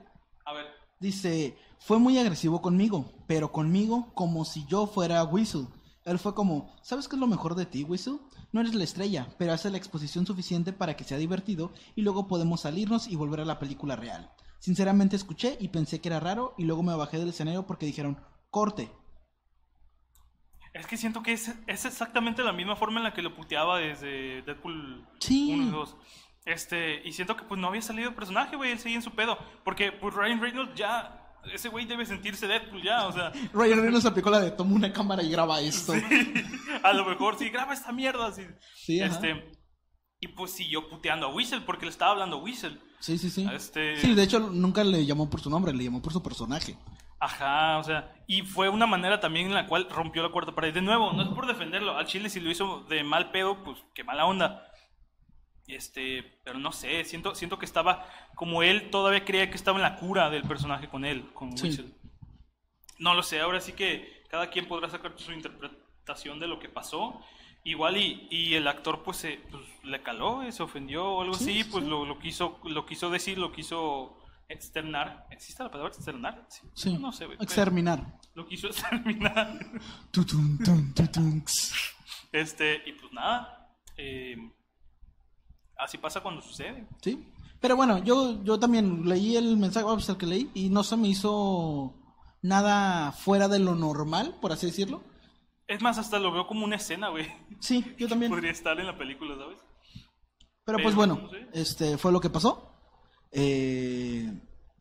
A 0.44 0.52
ver. 0.54 0.66
Dice, 0.98 1.56
fue 1.78 1.98
muy 1.98 2.18
agresivo 2.18 2.60
conmigo, 2.60 3.12
pero 3.26 3.52
conmigo 3.52 4.12
como 4.14 4.44
si 4.44 4.64
yo 4.66 4.86
fuera 4.86 5.22
Whistle. 5.24 5.66
Él 6.04 6.18
fue 6.18 6.34
como, 6.34 6.74
¿sabes 6.82 7.06
qué 7.06 7.16
es 7.16 7.20
lo 7.20 7.26
mejor 7.26 7.54
de 7.54 7.66
ti, 7.66 7.84
Whistle? 7.84 8.18
No 8.50 8.62
eres 8.62 8.74
la 8.74 8.84
estrella, 8.84 9.28
pero 9.38 9.52
hace 9.52 9.68
la 9.70 9.76
exposición 9.76 10.26
suficiente 10.26 10.72
para 10.72 10.96
que 10.96 11.04
sea 11.04 11.18
divertido 11.18 11.72
y 11.94 12.00
luego 12.00 12.26
podemos 12.26 12.62
salirnos 12.62 13.06
y 13.06 13.16
volver 13.16 13.40
a 13.40 13.44
la 13.44 13.58
película 13.58 13.94
real. 13.94 14.32
Sinceramente 14.58 15.14
escuché 15.16 15.58
y 15.60 15.68
pensé 15.68 16.00
que 16.00 16.08
era 16.08 16.18
raro 16.18 16.54
y 16.56 16.64
luego 16.64 16.82
me 16.82 16.96
bajé 16.96 17.18
del 17.18 17.28
escenario 17.28 17.66
porque 17.66 17.86
dijeron, 17.86 18.18
corte. 18.50 18.90
Es 20.74 20.86
que 20.86 20.96
siento 20.96 21.22
que 21.22 21.32
es, 21.32 21.48
es 21.66 21.84
exactamente 21.84 22.42
la 22.42 22.52
misma 22.52 22.76
forma 22.76 23.00
en 23.00 23.04
la 23.04 23.14
que 23.14 23.22
lo 23.22 23.34
puteaba 23.34 23.78
desde 23.78 24.42
Deadpool 24.42 25.06
Sí. 25.20 25.50
1 25.52 25.62
y 25.64 25.70
2. 25.70 25.96
Este, 26.44 27.06
y 27.06 27.12
siento 27.12 27.36
que 27.36 27.44
pues 27.44 27.60
no 27.60 27.68
había 27.68 27.82
salido 27.82 28.08
el 28.10 28.14
personaje, 28.14 28.56
güey, 28.56 28.72
él 28.72 28.78
seguía 28.78 28.96
en 28.96 29.02
su 29.02 29.10
pedo. 29.12 29.38
Porque 29.64 29.92
pues 29.92 30.14
Ryan 30.14 30.40
Reynolds 30.40 30.74
ya 30.76 31.24
ese 31.52 31.68
güey 31.68 31.86
debe 31.86 32.04
sentirse 32.04 32.46
Deadpool 32.46 32.82
ya, 32.82 33.06
o 33.06 33.12
sea, 33.12 33.32
Ryan 33.54 33.80
Reynolds 33.82 34.06
aplicó 34.06 34.30
la 34.30 34.40
de 34.40 34.50
toma 34.50 34.74
una 34.74 34.92
cámara 34.92 35.22
y 35.22 35.30
graba 35.30 35.60
esto. 35.60 35.92
a 36.82 36.92
lo 36.92 37.04
mejor 37.06 37.38
sí, 37.38 37.48
graba 37.50 37.72
esta 37.74 37.92
mierda. 37.92 38.32
Sí, 38.74 39.00
ajá. 39.00 39.14
este, 39.14 39.52
y 40.20 40.28
pues 40.28 40.52
siguió 40.52 40.88
puteando 40.88 41.26
a 41.26 41.34
Whistle 41.34 41.60
porque 41.62 41.86
le 41.86 41.90
estaba 41.92 42.12
hablando 42.12 42.36
a 42.36 42.42
Whistle. 42.42 42.78
Sí, 43.00 43.16
sí, 43.18 43.30
sí. 43.30 43.46
Este- 43.52 43.96
Sí, 44.00 44.14
de 44.14 44.22
hecho 44.24 44.40
nunca 44.40 44.82
le 44.84 45.06
llamó 45.06 45.30
por 45.30 45.40
su 45.40 45.48
nombre, 45.50 45.72
le 45.72 45.84
llamó 45.84 46.02
por 46.02 46.12
su 46.12 46.22
personaje. 46.22 46.76
Ajá, 47.20 47.78
o 47.78 47.84
sea, 47.84 48.14
y 48.26 48.42
fue 48.42 48.68
una 48.68 48.86
manera 48.86 49.18
también 49.18 49.46
en 49.46 49.54
la 49.54 49.66
cual 49.66 49.88
rompió 49.90 50.22
la 50.22 50.30
cuarta 50.30 50.54
pared. 50.54 50.72
De 50.72 50.82
nuevo, 50.82 51.12
no 51.12 51.22
es 51.22 51.28
por 51.28 51.46
defenderlo, 51.46 51.96
al 51.96 52.06
Chile 52.06 52.30
si 52.30 52.40
lo 52.40 52.50
hizo 52.50 52.84
de 52.88 53.02
mal 53.02 53.30
pedo, 53.30 53.64
pues 53.64 53.78
qué 53.94 54.04
mala 54.04 54.24
onda. 54.24 54.64
Este, 55.66 56.22
pero 56.44 56.58
no 56.58 56.72
sé, 56.72 57.04
siento, 57.04 57.34
siento 57.34 57.58
que 57.58 57.66
estaba, 57.66 58.06
como 58.34 58.62
él 58.62 58.90
todavía 58.90 59.24
creía 59.24 59.50
que 59.50 59.56
estaba 59.56 59.78
en 59.78 59.82
la 59.82 59.96
cura 59.96 60.30
del 60.30 60.44
personaje 60.44 60.88
con 60.88 61.04
él, 61.04 61.32
con 61.34 61.56
Sí. 61.58 61.94
No 62.98 63.14
lo 63.14 63.22
sé, 63.22 63.40
ahora 63.40 63.60
sí 63.60 63.72
que 63.72 64.24
cada 64.28 64.50
quien 64.50 64.66
podrá 64.66 64.88
sacar 64.88 65.12
su 65.16 65.32
interpretación 65.32 66.40
de 66.40 66.48
lo 66.48 66.58
que 66.58 66.68
pasó. 66.68 67.20
Igual 67.64 67.96
y, 67.96 68.28
y 68.30 68.54
el 68.54 68.66
actor 68.66 69.02
pues, 69.02 69.18
se, 69.18 69.40
pues, 69.50 69.62
le 69.82 70.02
caló, 70.02 70.50
se 70.50 70.62
ofendió 70.62 71.04
o 71.04 71.22
algo 71.22 71.34
Sí, 71.34 71.50
así, 71.50 71.62
sí, 71.64 71.70
pues. 71.70 71.84
Lo, 71.84 72.06
lo 72.06 72.18
quiso, 72.18 72.60
lo 72.64 72.86
quiso 72.86 73.10
decir, 73.10 73.36
lo 73.38 73.52
quiso 73.52 74.17
externar. 74.48 75.26
¿Existe 75.30 75.62
la 75.62 75.70
palabra 75.70 75.92
externar? 75.94 76.46
Sí. 76.74 76.96
No 76.98 77.12
sé, 77.12 77.26
güey. 77.26 77.38
Exterminar. 77.40 78.18
Lo 78.34 78.46
quiso 78.46 78.68
exterminar. 78.68 79.58
Este, 82.32 82.82
y 82.86 82.92
pues 82.92 83.12
nada. 83.12 83.70
eh, 83.96 84.36
así 85.78 85.98
pasa 85.98 86.20
cuando 86.20 86.42
sucede. 86.42 86.86
Sí. 87.02 87.32
Pero 87.60 87.76
bueno, 87.76 87.98
yo, 88.04 88.42
yo 88.44 88.58
también 88.58 89.08
leí 89.08 89.36
el 89.36 89.56
mensaje, 89.56 89.86
que 90.18 90.26
leí, 90.26 90.50
y 90.54 90.68
no 90.68 90.84
se 90.84 90.96
me 90.96 91.08
hizo 91.08 91.94
nada 92.42 93.12
fuera 93.12 93.48
de 93.48 93.58
lo 93.58 93.74
normal, 93.74 94.36
por 94.40 94.52
así 94.52 94.66
decirlo. 94.66 95.02
Es 95.66 95.82
más, 95.82 95.98
hasta 95.98 96.18
lo 96.18 96.32
veo 96.32 96.46
como 96.46 96.64
una 96.64 96.76
escena, 96.76 97.08
güey. 97.08 97.26
Sí, 97.60 97.84
yo 97.98 98.08
también. 98.08 98.30
Podría 98.32 98.52
estar 98.52 98.78
en 98.78 98.86
la 98.86 98.96
película, 98.96 99.36
¿sabes? 99.36 99.58
Pero 100.64 100.78
pues 100.82 100.94
bueno, 100.94 101.18
no 101.22 101.30
sé. 101.30 101.48
este 101.54 101.98
fue 101.98 102.12
lo 102.12 102.20
que 102.20 102.30
pasó. 102.30 102.77
Eh, 103.32 104.32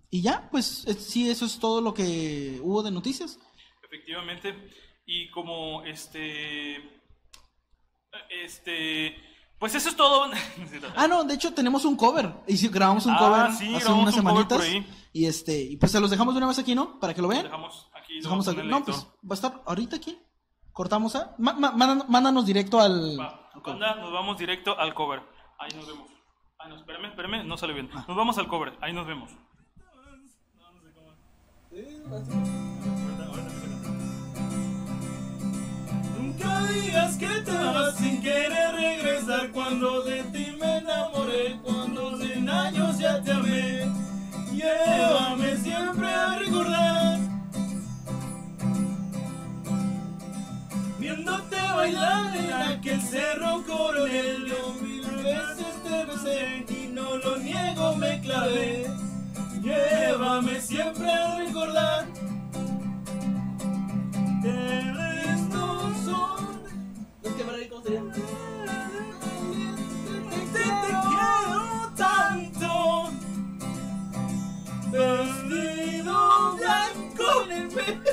y 0.10 0.22
ya, 0.22 0.48
pues 0.52 0.86
sí, 1.00 1.30
eso 1.30 1.46
es 1.46 1.60
todo 1.60 1.82
lo 1.82 1.94
que 1.94 2.60
hubo 2.64 2.82
de 2.84 2.92
noticias. 2.92 3.40
Efectivamente. 3.84 4.72
Y 5.06 5.30
como 5.32 5.84
este. 5.84 6.78
Este. 8.30 9.16
Pues 9.60 9.74
eso 9.76 9.90
es 9.90 9.96
todo. 9.96 10.30
Ah, 10.96 11.08
no, 11.08 11.24
de 11.24 11.34
hecho 11.34 11.54
tenemos 11.54 11.86
un 11.86 11.96
cover. 11.96 12.32
Y 12.48 12.58
sí, 12.58 12.68
grabamos 12.70 13.06
un 13.06 13.14
Ah, 13.14 13.18
cover 13.20 13.52
sí, 13.54 13.74
hace 13.76 13.92
unas 13.92 14.14
semanitas. 14.16 14.64
Y 15.14 15.26
este, 15.26 15.60
y 15.60 15.78
pues 15.78 15.92
se 15.92 16.00
los 16.00 16.12
dejamos 16.12 16.34
de 16.36 16.38
una 16.40 16.48
vez 16.48 16.60
aquí, 16.60 16.76
¿no? 16.76 17.00
Para 17.00 17.14
que 17.14 17.22
lo 17.22 17.28
Lo 17.28 17.34
vean. 17.34 17.44
dejamos 17.46 17.90
aquí. 17.94 18.20
Dejamos 18.22 18.48
No, 18.66 18.84
pues 18.86 18.98
va 19.24 19.32
a 19.32 19.34
estar 19.34 19.64
ahorita 19.66 19.96
aquí. 19.96 20.18
Cortamos 20.72 21.16
a. 21.16 21.34
mándanos, 21.40 22.08
mándanos 22.08 22.46
directo 22.46 22.80
al. 22.80 23.20
Va, 23.20 23.50
al 23.54 23.62
cover. 23.64 23.80
banda, 23.80 23.96
nos 23.96 24.12
vamos 24.12 24.38
directo 24.38 24.78
al 24.78 24.94
cover. 24.94 25.22
Ahí 25.58 25.70
nos 25.76 25.88
vemos. 25.88 26.12
Ay, 26.68 26.74
no, 26.74 26.80
espérame, 26.80 27.06
espérame, 27.06 27.48
no 27.48 27.58
sale 27.58 27.74
bien. 27.74 27.90
Ah. 27.94 28.04
Nos 28.08 28.18
vamos 28.18 28.38
al 28.38 28.48
cover, 28.48 28.74
ahí 28.82 28.92
nos 28.92 29.08
vemos. 29.08 29.32
Nunca 36.18 36.64
digas 36.68 37.16
que 37.18 37.28
te 37.28 37.52
vas 37.52 37.96
sin 37.96 38.22
querer 38.22 38.76
regresar 38.76 39.52
cuando 39.52 40.02
de 40.02 40.24
ti 40.24 40.58
me 40.60 40.80
enamoré, 40.80 41.58
cuando 41.64 42.18
cien 42.18 42.50
años 42.50 43.00
ya 43.00 43.22
te 43.22 43.32
amé. 43.32 43.90
Llévame 44.52 45.56
siempre 45.58 46.14
a 46.14 46.40
recordar. 46.40 47.20
Viéndote 51.00 51.56
bailar 51.56 52.36
en 52.36 52.52
aquel 52.52 53.02
cerro 53.02 53.64
coronel, 53.66 54.48
yo 54.48 54.74
mil 54.82 55.02
veces 55.24 55.57
te 55.88 56.06
besé 56.06 56.66
y 56.70 56.88
no 56.88 57.18
lo 57.18 57.38
niego, 57.38 57.96
me 57.96 58.20
clavé. 58.22 58.88
Llévame 59.62 60.60
siempre 60.62 61.12
a 61.12 61.38
recordar. 61.38 62.06
Estos 64.44 65.98
son 66.06 66.64
te, 67.84 68.00
te 70.54 70.64
quiero 71.08 71.92
tanto. 71.96 72.72
Vestido 74.92 76.18
blanco 76.56 77.26
en 77.44 77.52
el 77.52 77.68
pelo. 77.68 78.02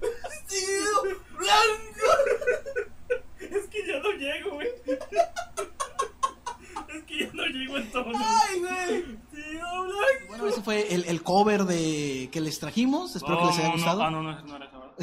Vestido 0.00 1.02
blanco. 1.38 2.08
Es 3.40 3.66
que 3.68 3.86
ya 3.86 3.98
no 4.00 4.10
llego, 4.12 4.50
güey. 4.54 4.68
Es 6.88 7.04
que 7.04 7.18
ya 7.18 7.30
no 7.32 7.44
llego 7.46 7.76
en 7.78 7.90
tono. 7.92 8.18
Ay, 8.18 8.60
güey. 8.60 9.02
Vestido 9.02 9.84
blanco. 9.84 10.26
Bueno, 10.28 10.46
ese 10.48 10.59
fue 10.70 10.94
el, 10.94 11.04
el 11.06 11.22
cover 11.22 11.64
de 11.64 12.28
que 12.32 12.40
les 12.40 12.58
trajimos. 12.58 13.16
Espero 13.16 13.38
que 13.40 13.46
les 13.46 13.58
haya 13.58 13.64
No, 13.64 13.70
no, 13.70 13.76
gustado. 13.76 14.02
Ah, 14.02 14.10
no, 14.10 14.22
no, 14.22 14.40
no 14.42 14.56
era. 14.56 14.70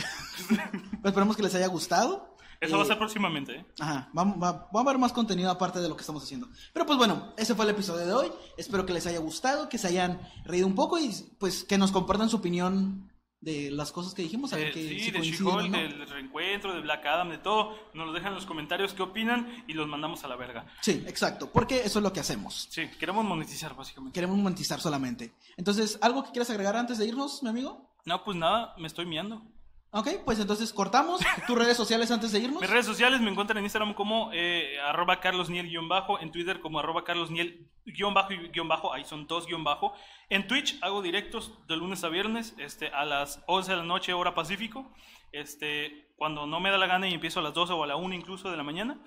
Pues 0.48 1.12
esperemos 1.12 1.36
que 1.36 1.44
les 1.44 1.56
haya 1.56 1.68
gustado. 1.68 2.36
Eso 2.60 2.76
va 2.76 2.82
a 2.82 2.86
Eh, 2.86 2.88
ser 2.88 2.98
próximamente, 2.98 3.56
¿eh? 3.58 3.66
Ajá, 3.80 4.10
va, 4.18 4.24
va- 4.24 4.70
va 4.76 4.80
a 4.80 4.84
haber 4.84 4.98
más 4.98 5.14
contenido 5.14 5.52
aparte 5.52 5.80
de 5.80 5.88
lo 5.90 5.96
que 5.96 6.02
estamos 6.02 6.24
haciendo. 6.24 6.48
Pero 6.74 6.86
pues 6.86 6.98
bueno, 6.98 7.34
ese 7.38 7.54
fue 7.54 7.66
el 7.66 7.72
episodio 7.72 8.06
de 8.06 8.14
hoy. 8.14 8.32
Espero 8.58 8.86
que 8.86 8.94
les 8.94 9.06
haya 9.06 9.20
gustado, 9.20 9.70
que 9.70 9.78
se 9.78 9.88
hayan 9.88 10.20
reído 10.44 10.66
un 10.66 10.74
poco 10.76 10.98
y 10.98 11.10
pues 11.40 11.64
que 11.64 11.78
nos 11.78 11.92
compartan 11.92 12.30
su 12.30 12.38
opinión 12.38 13.12
de 13.48 13.72
las 13.72 13.92
cosas 13.94 14.14
que 14.14 14.22
dijimos. 14.22 14.52
A 14.52 14.58
ver 14.58 14.68
Eh, 14.68 14.72
que, 14.74 14.88
sí, 14.90 15.00
si 15.00 15.12
de 15.12 15.20
coinciden 15.20 15.48
o 15.48 15.52
She-Hulk, 15.62 15.72
no. 15.72 15.78
del 15.78 16.10
reencuentro, 16.10 16.74
de 16.74 16.82
Black 16.82 17.06
Adam, 17.06 17.30
de 17.30 17.38
todo. 17.38 17.78
Nos 17.94 18.08
lo 18.08 18.14
dejan 18.14 18.30
en 18.30 18.36
los 18.36 18.46
comentarios 18.46 18.94
qué 18.94 19.02
opinan 19.04 19.64
y 19.68 19.74
los 19.74 19.88
mandamos 19.88 20.24
a 20.24 20.28
la 20.28 20.36
verga. 20.36 20.66
Sí, 20.82 21.04
exacto, 21.08 21.50
porque 21.52 21.80
eso 21.84 22.00
es 22.00 22.04
lo 22.04 22.12
que 22.12 22.20
hacemos. 22.20 22.68
Sí, 22.70 22.88
queremos 23.00 23.24
monetizar 23.26 23.76
básicamente. 23.76 24.14
Queremos 24.14 24.38
monetizar 24.38 24.80
solamente. 24.82 25.34
Entonces, 25.56 25.98
¿algo 26.02 26.24
que 26.26 26.32
quieras 26.32 26.50
agregar 26.50 26.76
antes 26.76 26.98
de 26.98 27.06
irnos, 27.06 27.42
mi 27.42 27.50
amigo? 27.50 27.90
No, 28.06 28.24
pues 28.24 28.36
nada, 28.38 28.74
me 28.78 28.88
estoy 28.88 29.06
miando. 29.06 29.42
Ok, 29.92 30.10
pues 30.26 30.40
entonces 30.40 30.74
cortamos 30.74 31.22
tus 31.48 31.58
redes 31.58 31.78
sociales 31.78 32.12
antes 32.12 32.34
de 32.34 32.40
irnos. 32.40 32.62
Mis 32.62 32.70
redes 32.70 32.86
sociales 32.86 33.22
me 33.22 33.32
encuentran 33.32 33.58
en 33.60 33.64
Instagram 33.64 33.94
como 33.94 34.32
eh, 34.34 34.78
arroba 34.82 35.22
carlosniel-bajo, 35.22 36.20
en 36.20 36.32
Twitter 36.32 36.60
como 36.60 36.80
arroba 36.80 37.06
carlosniel-bajo 37.06 38.34
y 38.34 38.50
guion 38.50 38.68
bajo, 38.68 38.94
ahí 38.94 39.06
son 39.06 39.28
dos 39.28 39.48
guion 39.48 39.64
bajo. 39.64 39.94
En 40.30 40.46
Twitch 40.46 40.78
hago 40.82 41.02
directos 41.02 41.66
de 41.68 41.78
lunes 41.78 42.04
a 42.04 42.10
viernes 42.10 42.54
este, 42.58 42.90
a 42.90 43.06
las 43.06 43.42
11 43.48 43.72
de 43.72 43.78
la 43.78 43.84
noche, 43.84 44.12
hora 44.12 44.36
pacífico, 44.36 44.94
este, 45.32 46.12
cuando 46.18 46.46
no 46.46 46.60
me 46.60 46.70
da 46.70 46.78
la 46.78 46.88
gana 46.88 47.08
y 47.08 47.14
empiezo 47.14 47.40
a 47.40 47.44
las 47.44 47.54
12 47.54 47.74
o 47.74 47.84
a 47.84 47.88
la 47.88 47.96
1 47.96 48.14
incluso 48.14 48.52
de 48.52 48.58
la 48.58 48.64
mañana. 48.64 49.00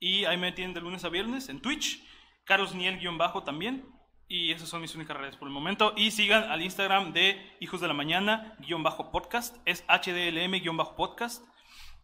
Y 0.00 0.24
ahí 0.24 0.36
me 0.36 0.50
tienen 0.50 0.74
de 0.74 0.80
lunes 0.80 1.04
a 1.04 1.08
viernes 1.08 1.48
en 1.48 1.60
Twitch, 1.60 2.02
carlosniel-bajo 2.44 3.44
también. 3.44 3.95
Y 4.28 4.52
esas 4.52 4.68
son 4.68 4.80
mis 4.80 4.94
únicas 4.94 5.16
redes 5.16 5.36
por 5.36 5.46
el 5.46 5.54
momento. 5.54 5.92
Y 5.96 6.10
sigan 6.10 6.44
al 6.44 6.62
Instagram 6.62 7.12
de 7.12 7.36
Hijos 7.60 7.80
de 7.80 7.88
la 7.88 7.94
Mañana, 7.94 8.56
guion 8.58 8.82
bajo 8.82 9.12
podcast. 9.12 9.56
Es 9.64 9.84
HDLM, 9.88 10.60
guion 10.60 10.76
bajo 10.76 10.96
podcast. 10.96 11.44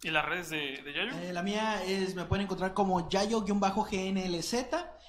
¿Y 0.03 0.11
las 0.11 0.25
redes 0.25 0.51
de, 0.51 0.83
Yayo? 0.85 1.17
Eh, 1.19 1.33
la 1.33 1.43
mía 1.43 1.83
es, 1.85 2.15
me 2.15 2.25
pueden 2.25 2.45
encontrar 2.45 2.75
como 2.75 3.09
Yayo-GNLZ 3.09 4.55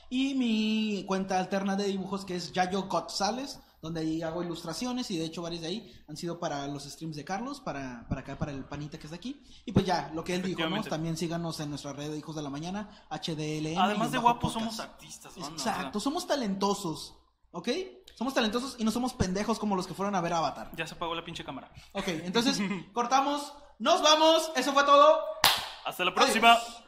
y 0.10 0.36
mi 0.36 1.04
cuenta 1.08 1.40
alterna 1.40 1.76
de 1.76 1.86
dibujos 1.86 2.26
que 2.26 2.36
es 2.36 2.52
Yayo 2.52 2.84
González, 2.84 3.60
donde 3.84 4.00
ahí 4.00 4.22
hago 4.22 4.42
ilustraciones 4.42 5.12
y 5.12 5.18
de 5.18 5.26
hecho 5.26 5.42
varios 5.42 5.62
de 5.62 5.68
ahí 5.68 6.04
han 6.08 6.16
sido 6.16 6.40
para 6.40 6.66
los 6.68 6.86
streams 6.86 7.18
de 7.18 7.26
Carlos, 7.26 7.60
para, 7.60 8.08
para 8.08 8.22
acá, 8.22 8.38
para 8.38 8.54
el 8.54 8.64
panita 8.64 8.98
que 8.98 9.08
está 9.08 9.18
aquí. 9.18 9.44
Y 9.66 9.74
pues 9.74 9.86
ya, 9.86 10.10
lo 10.16 10.24
que 10.24 10.34
él 10.36 10.42
dijo, 10.42 10.66
¿no? 10.70 10.82
También 10.84 11.18
síganos 11.18 11.60
en 11.60 11.70
nuestra 11.70 11.92
red 11.92 12.10
de 12.10 12.18
Hijos 12.18 12.34
de 12.34 12.42
la 12.42 12.50
Mañana, 12.50 13.06
HDLM. 13.12 13.78
Además 13.78 14.14
de 14.14 14.20
guapos, 14.20 14.54
podcast. 14.54 14.78
somos 14.78 14.80
artistas. 14.80 15.36
banda, 15.36 15.50
o 15.50 15.52
Exacto, 15.52 16.00
sea, 16.00 16.04
somos 16.06 16.26
talentosos, 16.26 17.14
¿ok? 17.52 17.68
Somos 18.16 18.34
talentosos 18.34 18.78
y 18.80 18.86
no 18.86 18.92
somos 18.92 19.14
pendejos 19.14 19.60
como 19.60 19.76
los 19.76 19.86
que 19.86 19.94
fueron 19.94 20.16
a 20.16 20.22
ver 20.22 20.32
Avatar. 20.32 20.72
ya 20.78 20.88
se 20.88 20.96
apagó 20.96 21.14
la 21.14 21.26
pinche 21.26 21.44
cámara. 21.44 21.70
Ok, 21.92 22.08
entonces 22.08 22.60
cortamos, 22.94 23.54
nos 23.80 24.02
vamos, 24.02 24.50
eso 24.56 24.72
fue 24.72 24.86
todo. 24.86 25.20
Hasta 25.86 26.06
la 26.06 26.16
próxima. 26.16 26.54
Adiós. 26.54 26.83